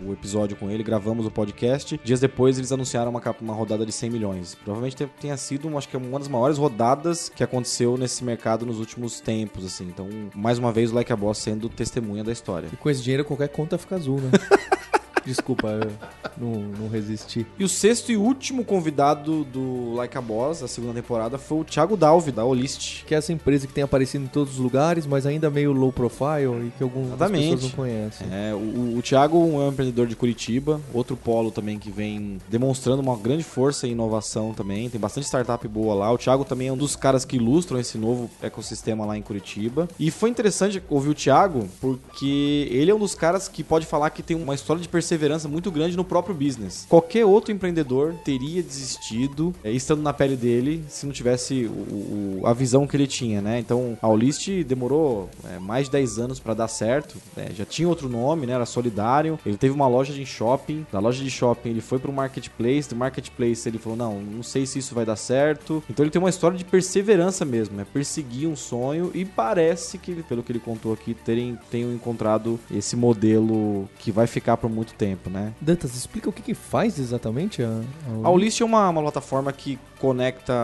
o, 0.06 0.12
episódio 0.12 0.56
com 0.56 0.70
ele, 0.70 0.82
gravamos 0.82 1.26
o 1.26 1.30
podcast. 1.30 2.00
Dias 2.02 2.20
depois 2.20 2.58
eles 2.58 2.72
anunciaram 2.72 3.10
uma, 3.10 3.22
uma 3.40 3.54
rodada 3.54 3.84
de 3.84 3.92
100 3.92 4.10
milhões. 4.10 4.54
Provavelmente 4.54 4.96
tenha 5.20 5.36
sido, 5.36 5.76
acho 5.76 5.88
que 5.88 5.96
uma 5.96 6.18
das 6.18 6.28
maiores 6.28 6.58
rodadas 6.58 7.28
que 7.28 7.42
aconteceu 7.42 7.89
nesse 7.96 8.24
mercado 8.24 8.66
nos 8.66 8.78
últimos 8.78 9.20
tempos, 9.20 9.64
assim. 9.64 9.84
Então, 9.84 10.08
mais 10.34 10.58
uma 10.58 10.72
vez, 10.72 10.90
o 10.90 10.94
Like 10.94 11.12
a 11.12 11.16
Boss 11.16 11.38
sendo 11.38 11.68
testemunha 11.68 12.24
da 12.24 12.32
história. 12.32 12.68
E 12.72 12.76
com 12.76 12.90
esse 12.90 13.02
dinheiro, 13.02 13.24
qualquer 13.24 13.48
conta 13.48 13.78
fica 13.78 13.96
azul, 13.96 14.20
né? 14.20 14.30
Desculpa, 15.24 15.68
eu 15.68 15.90
não, 16.36 16.52
não 16.78 16.88
resisti. 16.88 17.46
E 17.58 17.64
o 17.64 17.68
sexto 17.68 18.10
e 18.10 18.16
último 18.16 18.64
convidado 18.64 19.44
do 19.44 19.94
Like 19.94 20.16
a 20.16 20.20
Boss, 20.20 20.60
da 20.60 20.68
segunda 20.68 20.94
temporada, 20.94 21.38
foi 21.38 21.58
o 21.58 21.64
Thiago 21.64 21.96
Dalvi, 21.96 22.32
da 22.32 22.44
Olist. 22.44 23.04
Que 23.04 23.14
é 23.14 23.18
essa 23.18 23.32
empresa 23.32 23.66
que 23.66 23.72
tem 23.72 23.84
aparecido 23.84 24.24
em 24.24 24.28
todos 24.28 24.54
os 24.54 24.58
lugares, 24.58 25.06
mas 25.06 25.26
ainda 25.26 25.50
meio 25.50 25.72
low 25.72 25.92
profile 25.92 26.68
e 26.68 26.72
que 26.76 26.82
algumas 26.82 27.18
pessoas 27.18 27.62
não 27.62 27.70
conhecem. 27.70 28.26
É, 28.30 28.54
o, 28.54 28.96
o 28.98 29.02
Thiago 29.02 29.36
é 29.36 29.40
um 29.40 29.68
empreendedor 29.68 30.06
de 30.06 30.16
Curitiba, 30.16 30.80
outro 30.92 31.16
polo 31.16 31.50
também 31.50 31.78
que 31.78 31.90
vem 31.90 32.38
demonstrando 32.48 33.02
uma 33.02 33.16
grande 33.16 33.44
força 33.44 33.86
e 33.86 33.90
inovação 33.90 34.54
também. 34.54 34.88
Tem 34.88 35.00
bastante 35.00 35.26
startup 35.26 35.66
boa 35.68 35.94
lá. 35.94 36.12
O 36.12 36.18
Thiago 36.18 36.44
também 36.44 36.68
é 36.68 36.72
um 36.72 36.76
dos 36.76 36.96
caras 36.96 37.24
que 37.24 37.36
ilustram 37.36 37.78
esse 37.78 37.98
novo 37.98 38.30
ecossistema 38.42 39.04
lá 39.04 39.16
em 39.16 39.22
Curitiba. 39.22 39.88
E 39.98 40.10
foi 40.10 40.30
interessante 40.30 40.82
ouvir 40.88 41.10
o 41.10 41.14
Thiago, 41.14 41.68
porque 41.80 42.68
ele 42.70 42.90
é 42.90 42.94
um 42.94 42.98
dos 42.98 43.14
caras 43.14 43.48
que 43.48 43.62
pode 43.62 43.86
falar 43.86 44.10
que 44.10 44.22
tem 44.22 44.36
uma 44.36 44.54
história 44.54 44.80
de 44.80 44.88
perseverança 44.88 45.09
perseverança 45.10 45.48
muito 45.48 45.70
grande 45.70 45.96
no 45.96 46.04
próprio 46.04 46.34
business. 46.34 46.86
Qualquer 46.88 47.24
outro 47.24 47.52
empreendedor 47.52 48.14
teria 48.24 48.62
desistido, 48.62 49.52
é, 49.64 49.70
estando 49.72 50.02
na 50.02 50.12
pele 50.12 50.36
dele, 50.36 50.84
se 50.88 51.04
não 51.04 51.12
tivesse 51.12 51.64
o, 51.64 52.40
o, 52.40 52.42
a 52.44 52.52
visão 52.52 52.86
que 52.86 52.96
ele 52.96 53.08
tinha, 53.08 53.40
né? 53.40 53.58
Então, 53.58 53.98
a 54.00 54.08
Olist 54.08 54.48
demorou 54.64 55.28
é, 55.44 55.58
mais 55.58 55.86
de 55.86 55.92
10 55.92 56.18
anos 56.18 56.38
para 56.38 56.54
dar 56.54 56.68
certo. 56.68 57.16
Né? 57.36 57.48
Já 57.56 57.64
tinha 57.64 57.88
outro 57.88 58.08
nome, 58.08 58.46
né? 58.46 58.52
Era 58.52 58.66
Solidário. 58.66 59.38
Ele 59.44 59.56
teve 59.56 59.74
uma 59.74 59.88
loja 59.88 60.12
de 60.12 60.24
shopping. 60.24 60.86
Da 60.92 61.00
loja 61.00 61.24
de 61.24 61.30
shopping, 61.30 61.70
ele 61.70 61.80
foi 61.80 61.98
para 61.98 62.10
o 62.10 62.14
marketplace. 62.14 62.88
Do 62.88 62.96
marketplace, 62.96 63.68
ele 63.68 63.78
falou: 63.78 63.98
Não, 63.98 64.20
não 64.20 64.42
sei 64.42 64.66
se 64.66 64.78
isso 64.78 64.94
vai 64.94 65.04
dar 65.04 65.16
certo. 65.16 65.82
Então, 65.90 66.04
ele 66.04 66.10
tem 66.10 66.20
uma 66.20 66.30
história 66.30 66.56
de 66.56 66.64
perseverança 66.64 67.44
mesmo, 67.44 67.76
né? 67.76 67.86
Perseguir 67.92 68.48
um 68.48 68.56
sonho 68.56 69.10
e 69.12 69.24
parece 69.24 69.98
que, 69.98 70.22
pelo 70.22 70.42
que 70.42 70.52
ele 70.52 70.60
contou 70.60 70.92
aqui, 70.92 71.14
terem, 71.14 71.58
tenham 71.70 71.92
encontrado 71.92 72.60
esse 72.70 72.94
modelo 72.94 73.88
que 73.98 74.12
vai 74.12 74.26
ficar 74.26 74.56
por 74.56 74.70
muito 74.70 74.94
tempo, 75.00 75.30
né? 75.30 75.54
Dantas, 75.58 75.96
explica 75.96 76.28
o 76.28 76.32
que, 76.32 76.42
que 76.42 76.52
faz 76.52 76.98
exatamente 76.98 77.62
a, 77.62 77.80
a 78.22 78.28
A 78.28 78.30
Ulist 78.30 78.60
é 78.60 78.64
uma, 78.66 78.90
uma 78.90 79.00
plataforma 79.00 79.50
que 79.50 79.78
conecta 79.98 80.54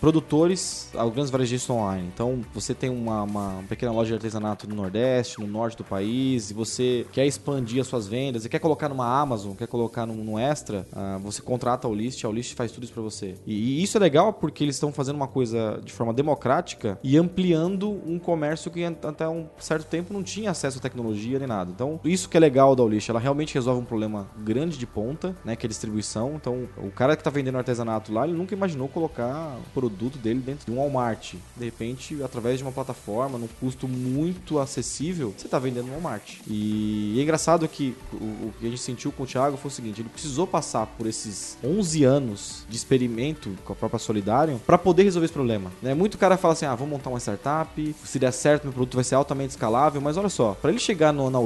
produtores 0.00 0.90
a 0.96 1.04
grandes 1.06 1.30
varejistas 1.30 1.70
online. 1.70 2.08
Então, 2.12 2.40
você 2.52 2.74
tem 2.74 2.90
uma, 2.90 3.22
uma 3.22 3.64
pequena 3.68 3.92
loja 3.92 4.08
de 4.08 4.14
artesanato 4.14 4.68
no 4.68 4.74
Nordeste, 4.74 5.40
no 5.40 5.46
Norte 5.46 5.76
do 5.76 5.84
país, 5.84 6.50
e 6.50 6.54
você 6.54 7.06
quer 7.12 7.24
expandir 7.24 7.80
as 7.80 7.86
suas 7.86 8.08
vendas, 8.08 8.44
e 8.44 8.48
quer 8.48 8.58
colocar 8.58 8.88
numa 8.88 9.06
Amazon, 9.20 9.54
quer 9.54 9.68
colocar 9.68 10.04
no, 10.04 10.14
no 10.14 10.38
Extra, 10.38 10.86
uh, 10.92 11.18
você 11.20 11.40
contrata 11.40 11.86
a 11.86 11.90
Ulist, 11.90 12.24
a 12.24 12.28
Ulist 12.28 12.54
faz 12.54 12.72
tudo 12.72 12.84
isso 12.84 12.92
para 12.92 13.02
você. 13.02 13.36
E, 13.46 13.80
e, 13.80 13.82
isso 13.82 13.96
é 13.96 14.00
legal 14.00 14.32
porque 14.32 14.64
eles 14.64 14.74
estão 14.74 14.92
fazendo 14.92 15.16
uma 15.16 15.28
coisa 15.28 15.80
de 15.84 15.92
forma 15.92 16.12
democrática 16.12 16.98
e 17.04 17.16
ampliando 17.16 17.88
um 18.04 18.18
comércio 18.18 18.70
que 18.70 18.84
até 18.84 19.28
um 19.28 19.46
certo 19.58 19.86
tempo 19.86 20.12
não 20.12 20.22
tinha 20.22 20.50
acesso 20.50 20.78
à 20.78 20.80
tecnologia 20.80 21.38
nem 21.38 21.46
nada. 21.46 21.70
Então, 21.70 22.00
isso 22.04 22.28
que 22.28 22.36
é 22.36 22.40
legal 22.40 22.74
da 22.74 22.82
Ulist, 22.82 23.08
ela 23.08 23.20
realmente 23.20 23.54
resolve 23.54 23.71
um 23.78 23.84
problema 23.84 24.28
grande 24.38 24.78
de 24.78 24.86
ponta, 24.86 25.36
né, 25.44 25.54
que 25.54 25.66
é 25.66 25.68
a 25.68 25.68
distribuição. 25.68 26.34
Então, 26.36 26.68
o 26.76 26.90
cara 26.90 27.14
que 27.14 27.20
está 27.20 27.30
vendendo 27.30 27.58
artesanato 27.58 28.12
lá, 28.12 28.26
ele 28.26 28.36
nunca 28.36 28.54
imaginou 28.54 28.88
colocar 28.88 29.56
o 29.58 29.70
produto 29.72 30.18
dele 30.18 30.40
dentro 30.40 30.66
de 30.66 30.72
um 30.72 30.76
Walmart. 30.76 31.34
De 31.56 31.64
repente, 31.64 32.22
através 32.22 32.58
de 32.58 32.64
uma 32.64 32.72
plataforma, 32.72 33.38
num 33.38 33.48
custo 33.60 33.86
muito 33.86 34.58
acessível, 34.58 35.34
você 35.36 35.46
está 35.46 35.58
vendendo 35.58 35.86
no 35.86 35.92
Walmart. 35.92 36.38
E, 36.46 37.18
é 37.18 37.22
engraçado 37.22 37.66
que 37.68 37.94
o, 38.12 38.16
o, 38.16 38.54
que 38.58 38.66
a 38.66 38.70
gente 38.70 38.80
sentiu 38.80 39.12
com 39.12 39.24
o 39.24 39.26
Thiago 39.26 39.56
foi 39.56 39.70
o 39.70 39.74
seguinte: 39.74 40.00
ele 40.00 40.08
precisou 40.08 40.46
passar 40.46 40.86
por 40.86 41.06
esses 41.06 41.58
11 41.62 42.04
anos 42.04 42.66
de 42.68 42.76
experimento 42.76 43.50
com 43.64 43.72
a 43.72 43.76
própria 43.76 43.98
Solidário 43.98 44.60
para 44.66 44.78
poder 44.78 45.04
resolver 45.04 45.26
esse 45.26 45.34
problema. 45.34 45.70
Né? 45.82 45.94
Muito 45.94 46.18
cara 46.22 46.36
fala 46.36 46.52
assim: 46.52 46.66
ah, 46.66 46.74
vou 46.74 46.86
montar 46.86 47.10
uma 47.10 47.18
startup, 47.18 47.94
se 48.04 48.18
der 48.18 48.32
certo, 48.32 48.64
meu 48.64 48.72
produto 48.72 48.94
vai 48.94 49.04
ser 49.04 49.16
altamente 49.16 49.50
escalável. 49.50 50.00
Mas 50.00 50.16
olha 50.16 50.28
só, 50.28 50.54
para 50.54 50.70
ele 50.70 50.78
chegar 50.78 51.12
no, 51.12 51.28
na 51.28 51.38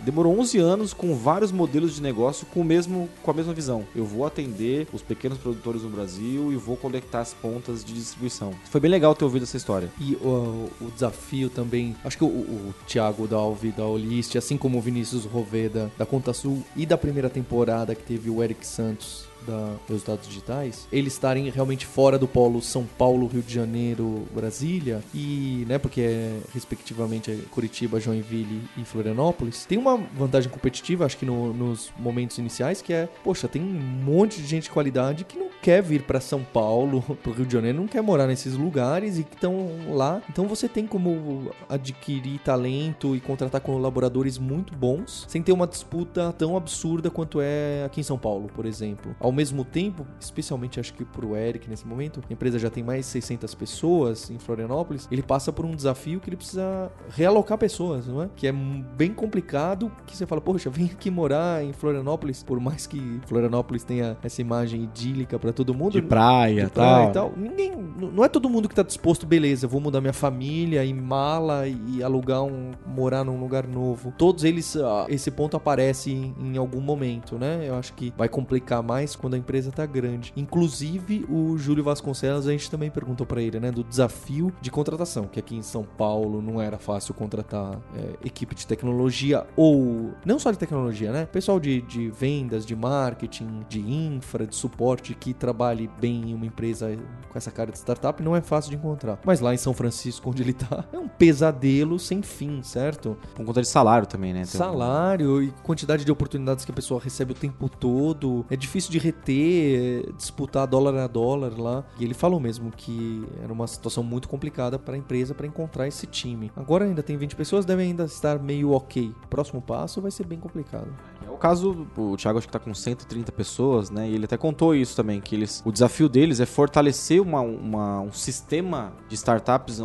demorou 0.00 0.38
11 0.40 0.58
anos 0.58 0.92
com 0.92 1.14
vários 1.14 1.52
modelos 1.52 1.65
de 1.66 2.02
negócio 2.02 2.46
com, 2.46 2.60
o 2.60 2.64
mesmo, 2.64 3.08
com 3.22 3.30
a 3.30 3.34
mesma 3.34 3.52
visão. 3.52 3.86
Eu 3.94 4.04
vou 4.04 4.26
atender 4.26 4.86
os 4.92 5.02
pequenos 5.02 5.38
produtores 5.38 5.82
no 5.82 5.90
Brasil 5.90 6.52
e 6.52 6.56
vou 6.56 6.76
conectar 6.76 7.20
as 7.20 7.34
pontas 7.34 7.84
de 7.84 7.92
distribuição. 7.92 8.52
Foi 8.70 8.80
bem 8.80 8.90
legal 8.90 9.14
ter 9.14 9.24
ouvido 9.24 9.42
essa 9.42 9.56
história. 9.56 9.90
E 10.00 10.14
o, 10.16 10.70
o 10.80 10.90
desafio 10.92 11.50
também, 11.50 11.96
acho 12.04 12.18
que 12.18 12.24
o, 12.24 12.28
o 12.28 12.74
Thiago 12.86 13.26
Dalvi 13.26 13.72
da 13.72 13.86
Olist, 13.86 14.36
assim 14.36 14.56
como 14.56 14.78
o 14.78 14.80
Vinícius 14.80 15.24
Roveda 15.24 15.90
da 15.98 16.06
Conta 16.06 16.32
Sul 16.32 16.62
e 16.74 16.86
da 16.86 16.96
primeira 16.96 17.28
temporada 17.28 17.94
que 17.94 18.02
teve 18.02 18.30
o 18.30 18.42
Eric 18.42 18.66
Santos 18.66 19.26
da 19.46 19.74
Resultados 19.88 20.26
Digitais, 20.26 20.86
eles 20.92 21.12
estarem 21.12 21.48
realmente 21.50 21.86
fora 21.86 22.18
do 22.18 22.26
polo 22.28 22.60
São 22.62 22.84
Paulo, 22.98 23.26
Rio 23.26 23.42
de 23.42 23.52
Janeiro, 23.52 24.26
Brasília, 24.34 25.02
e, 25.14 25.64
né, 25.68 25.78
porque 25.78 26.00
é 26.00 26.38
respectivamente 26.52 27.30
é 27.30 27.38
Curitiba, 27.50 27.98
Joinville 28.00 28.62
e 28.76 28.84
Florianópolis, 28.84 29.64
tem 29.66 29.78
uma 29.78 29.96
vantagem 30.16 30.50
competitiva, 30.50 31.04
acho 31.04 31.16
que 31.16 31.26
no- 31.26 31.52
nos 31.52 31.90
momentos 31.98 32.38
iniciais, 32.38 32.80
que 32.82 32.92
é, 32.92 33.08
poxa, 33.24 33.48
tem 33.48 33.62
um 33.62 33.66
monte 34.04 34.40
de 34.40 34.46
gente 34.48 34.64
de 34.64 34.70
qualidade 34.70 35.24
que 35.24 35.38
não 35.38 35.46
quer 35.62 35.82
vir 35.82 36.02
para 36.02 36.20
São 36.20 36.42
Paulo, 36.42 37.02
pro 37.22 37.32
Rio 37.32 37.46
de 37.46 37.52
Janeiro, 37.52 37.78
não 37.78 37.86
quer 37.86 38.02
morar 38.02 38.26
nesses 38.26 38.54
lugares 38.54 39.18
e 39.18 39.24
que 39.24 39.34
estão 39.34 39.66
lá. 39.90 40.22
Então 40.30 40.46
você 40.46 40.68
tem 40.68 40.86
como 40.86 41.50
adquirir 41.68 42.38
talento 42.40 43.14
e 43.16 43.20
contratar 43.20 43.60
colaboradores 43.60 44.38
muito 44.38 44.74
bons, 44.74 45.24
sem 45.28 45.42
ter 45.42 45.52
uma 45.52 45.66
disputa 45.66 46.32
tão 46.36 46.56
absurda 46.56 47.10
quanto 47.10 47.40
é 47.40 47.84
aqui 47.84 48.00
em 48.00 48.04
São 48.04 48.18
Paulo, 48.18 48.48
por 48.54 48.66
exemplo. 48.66 49.14
Ao 49.26 49.32
mesmo 49.32 49.64
tempo, 49.64 50.06
especialmente 50.20 50.78
acho 50.78 50.94
que 50.94 51.04
pro 51.04 51.34
Eric 51.34 51.68
nesse 51.68 51.84
momento, 51.84 52.22
a 52.30 52.32
empresa 52.32 52.60
já 52.60 52.70
tem 52.70 52.84
mais 52.84 53.06
de 53.06 53.06
600 53.06 53.56
pessoas 53.56 54.30
em 54.30 54.38
Florianópolis, 54.38 55.08
ele 55.10 55.20
passa 55.20 55.52
por 55.52 55.64
um 55.64 55.74
desafio 55.74 56.20
que 56.20 56.28
ele 56.28 56.36
precisa 56.36 56.92
realocar 57.10 57.58
pessoas, 57.58 58.06
não 58.06 58.22
é? 58.22 58.28
Que 58.36 58.46
é 58.46 58.52
bem 58.52 59.12
complicado, 59.12 59.90
que 60.06 60.16
você 60.16 60.24
fala, 60.26 60.40
poxa, 60.40 60.70
vem 60.70 60.86
aqui 60.86 61.10
morar 61.10 61.64
em 61.64 61.72
Florianópolis, 61.72 62.44
por 62.44 62.60
mais 62.60 62.86
que 62.86 63.20
Florianópolis 63.26 63.82
tenha 63.82 64.16
essa 64.22 64.40
imagem 64.40 64.84
idílica 64.84 65.40
pra 65.40 65.52
todo 65.52 65.74
mundo, 65.74 65.90
De 65.90 66.02
praia, 66.02 66.66
de 66.66 66.70
praia 66.70 67.10
tal. 67.10 67.30
e 67.30 67.32
tal. 67.32 67.32
Ninguém, 67.36 67.72
não 67.98 68.24
é 68.24 68.28
todo 68.28 68.48
mundo 68.48 68.68
que 68.68 68.76
tá 68.76 68.84
disposto, 68.84 69.26
beleza, 69.26 69.66
vou 69.66 69.80
mudar 69.80 70.00
minha 70.00 70.12
família 70.12 70.84
e 70.84 70.94
mala 70.94 71.66
e 71.66 72.00
alugar 72.00 72.44
um, 72.44 72.70
morar 72.86 73.24
num 73.24 73.40
lugar 73.40 73.66
novo. 73.66 74.14
Todos 74.16 74.44
eles, 74.44 74.76
ah, 74.76 75.06
esse 75.08 75.32
ponto 75.32 75.56
aparece 75.56 76.12
em, 76.12 76.32
em 76.38 76.56
algum 76.56 76.80
momento, 76.80 77.36
né? 77.36 77.64
Eu 77.66 77.74
acho 77.74 77.92
que 77.92 78.14
vai 78.16 78.28
complicar 78.28 78.84
mais 78.84 79.15
quando 79.16 79.34
a 79.34 79.38
empresa 79.38 79.70
tá 79.70 79.84
grande. 79.86 80.32
Inclusive, 80.36 81.26
o 81.28 81.56
Júlio 81.56 81.84
Vasconcelos, 81.84 82.46
a 82.46 82.52
gente 82.52 82.70
também 82.70 82.90
perguntou 82.90 83.26
pra 83.26 83.40
ele, 83.40 83.58
né, 83.58 83.70
do 83.70 83.82
desafio 83.82 84.52
de 84.60 84.70
contratação, 84.70 85.26
que 85.26 85.38
aqui 85.38 85.56
em 85.56 85.62
São 85.62 85.84
Paulo 85.84 86.42
não 86.42 86.60
era 86.60 86.78
fácil 86.78 87.14
contratar 87.14 87.80
é, 87.94 88.26
equipe 88.26 88.54
de 88.54 88.66
tecnologia 88.66 89.46
ou 89.56 90.12
não 90.24 90.38
só 90.38 90.50
de 90.50 90.58
tecnologia, 90.58 91.12
né? 91.12 91.26
Pessoal 91.26 91.58
de, 91.58 91.80
de 91.82 92.10
vendas, 92.10 92.64
de 92.64 92.74
marketing, 92.74 93.64
de 93.68 93.80
infra, 93.80 94.46
de 94.46 94.54
suporte 94.54 95.14
que 95.14 95.32
trabalhe 95.32 95.90
bem 96.00 96.30
em 96.30 96.34
uma 96.34 96.46
empresa 96.46 96.96
com 97.28 97.38
essa 97.38 97.50
cara 97.50 97.70
de 97.70 97.78
startup 97.78 98.22
não 98.22 98.34
é 98.34 98.40
fácil 98.40 98.70
de 98.70 98.76
encontrar. 98.76 99.18
Mas 99.24 99.40
lá 99.40 99.54
em 99.54 99.56
São 99.56 99.72
Francisco, 99.72 100.30
onde 100.30 100.42
ele 100.42 100.52
tá, 100.52 100.84
é 100.92 100.98
um 100.98 101.08
pesadelo 101.08 101.98
sem 101.98 102.22
fim, 102.22 102.62
certo? 102.62 103.16
Por 103.34 103.44
conta 103.44 103.60
de 103.60 103.68
salário 103.68 104.06
também, 104.06 104.32
né? 104.32 104.44
Salário 104.44 105.42
e 105.42 105.50
quantidade 105.62 106.04
de 106.04 106.12
oportunidades 106.12 106.64
que 106.64 106.70
a 106.70 106.74
pessoa 106.74 107.00
recebe 107.00 107.32
o 107.32 107.34
tempo 107.34 107.68
todo. 107.68 108.44
É 108.50 108.56
difícil 108.56 108.90
de 108.90 108.98
reter, 109.06 110.04
é, 110.08 110.12
disputar 110.12 110.66
dólar 110.66 110.96
a 110.96 111.06
dólar 111.06 111.58
lá. 111.58 111.84
E 111.98 112.04
ele 112.04 112.14
falou 112.14 112.38
mesmo 112.40 112.70
que 112.70 113.24
era 113.42 113.52
uma 113.52 113.66
situação 113.66 114.02
muito 114.02 114.28
complicada 114.28 114.78
para 114.78 114.94
a 114.94 114.98
empresa 114.98 115.34
para 115.34 115.46
encontrar 115.46 115.86
esse 115.88 116.06
time. 116.06 116.50
Agora 116.56 116.84
ainda 116.84 117.02
tem 117.02 117.16
20 117.16 117.36
pessoas, 117.36 117.64
devem 117.64 117.88
ainda 117.88 118.04
estar 118.04 118.38
meio 118.38 118.72
ok. 118.72 119.12
Próximo 119.30 119.60
passo 119.62 120.00
vai 120.00 120.10
ser 120.10 120.26
bem 120.26 120.38
complicado. 120.38 120.88
É 121.26 121.30
o 121.30 121.36
caso, 121.36 121.86
o 121.96 122.16
Thiago 122.16 122.38
acho 122.38 122.46
que 122.46 122.52
tá 122.52 122.58
com 122.58 122.72
130 122.74 123.32
pessoas, 123.32 123.90
né? 123.90 124.08
E 124.08 124.14
ele 124.14 124.24
até 124.24 124.36
contou 124.36 124.74
isso 124.74 124.94
também, 124.96 125.20
que 125.20 125.34
eles, 125.34 125.62
o 125.64 125.72
desafio 125.72 126.08
deles 126.08 126.40
é 126.40 126.46
fortalecer 126.46 127.20
uma, 127.20 127.40
uma- 127.40 128.00
um 128.00 128.12
sistema 128.12 128.92
de 129.08 129.14
startups 129.14 129.80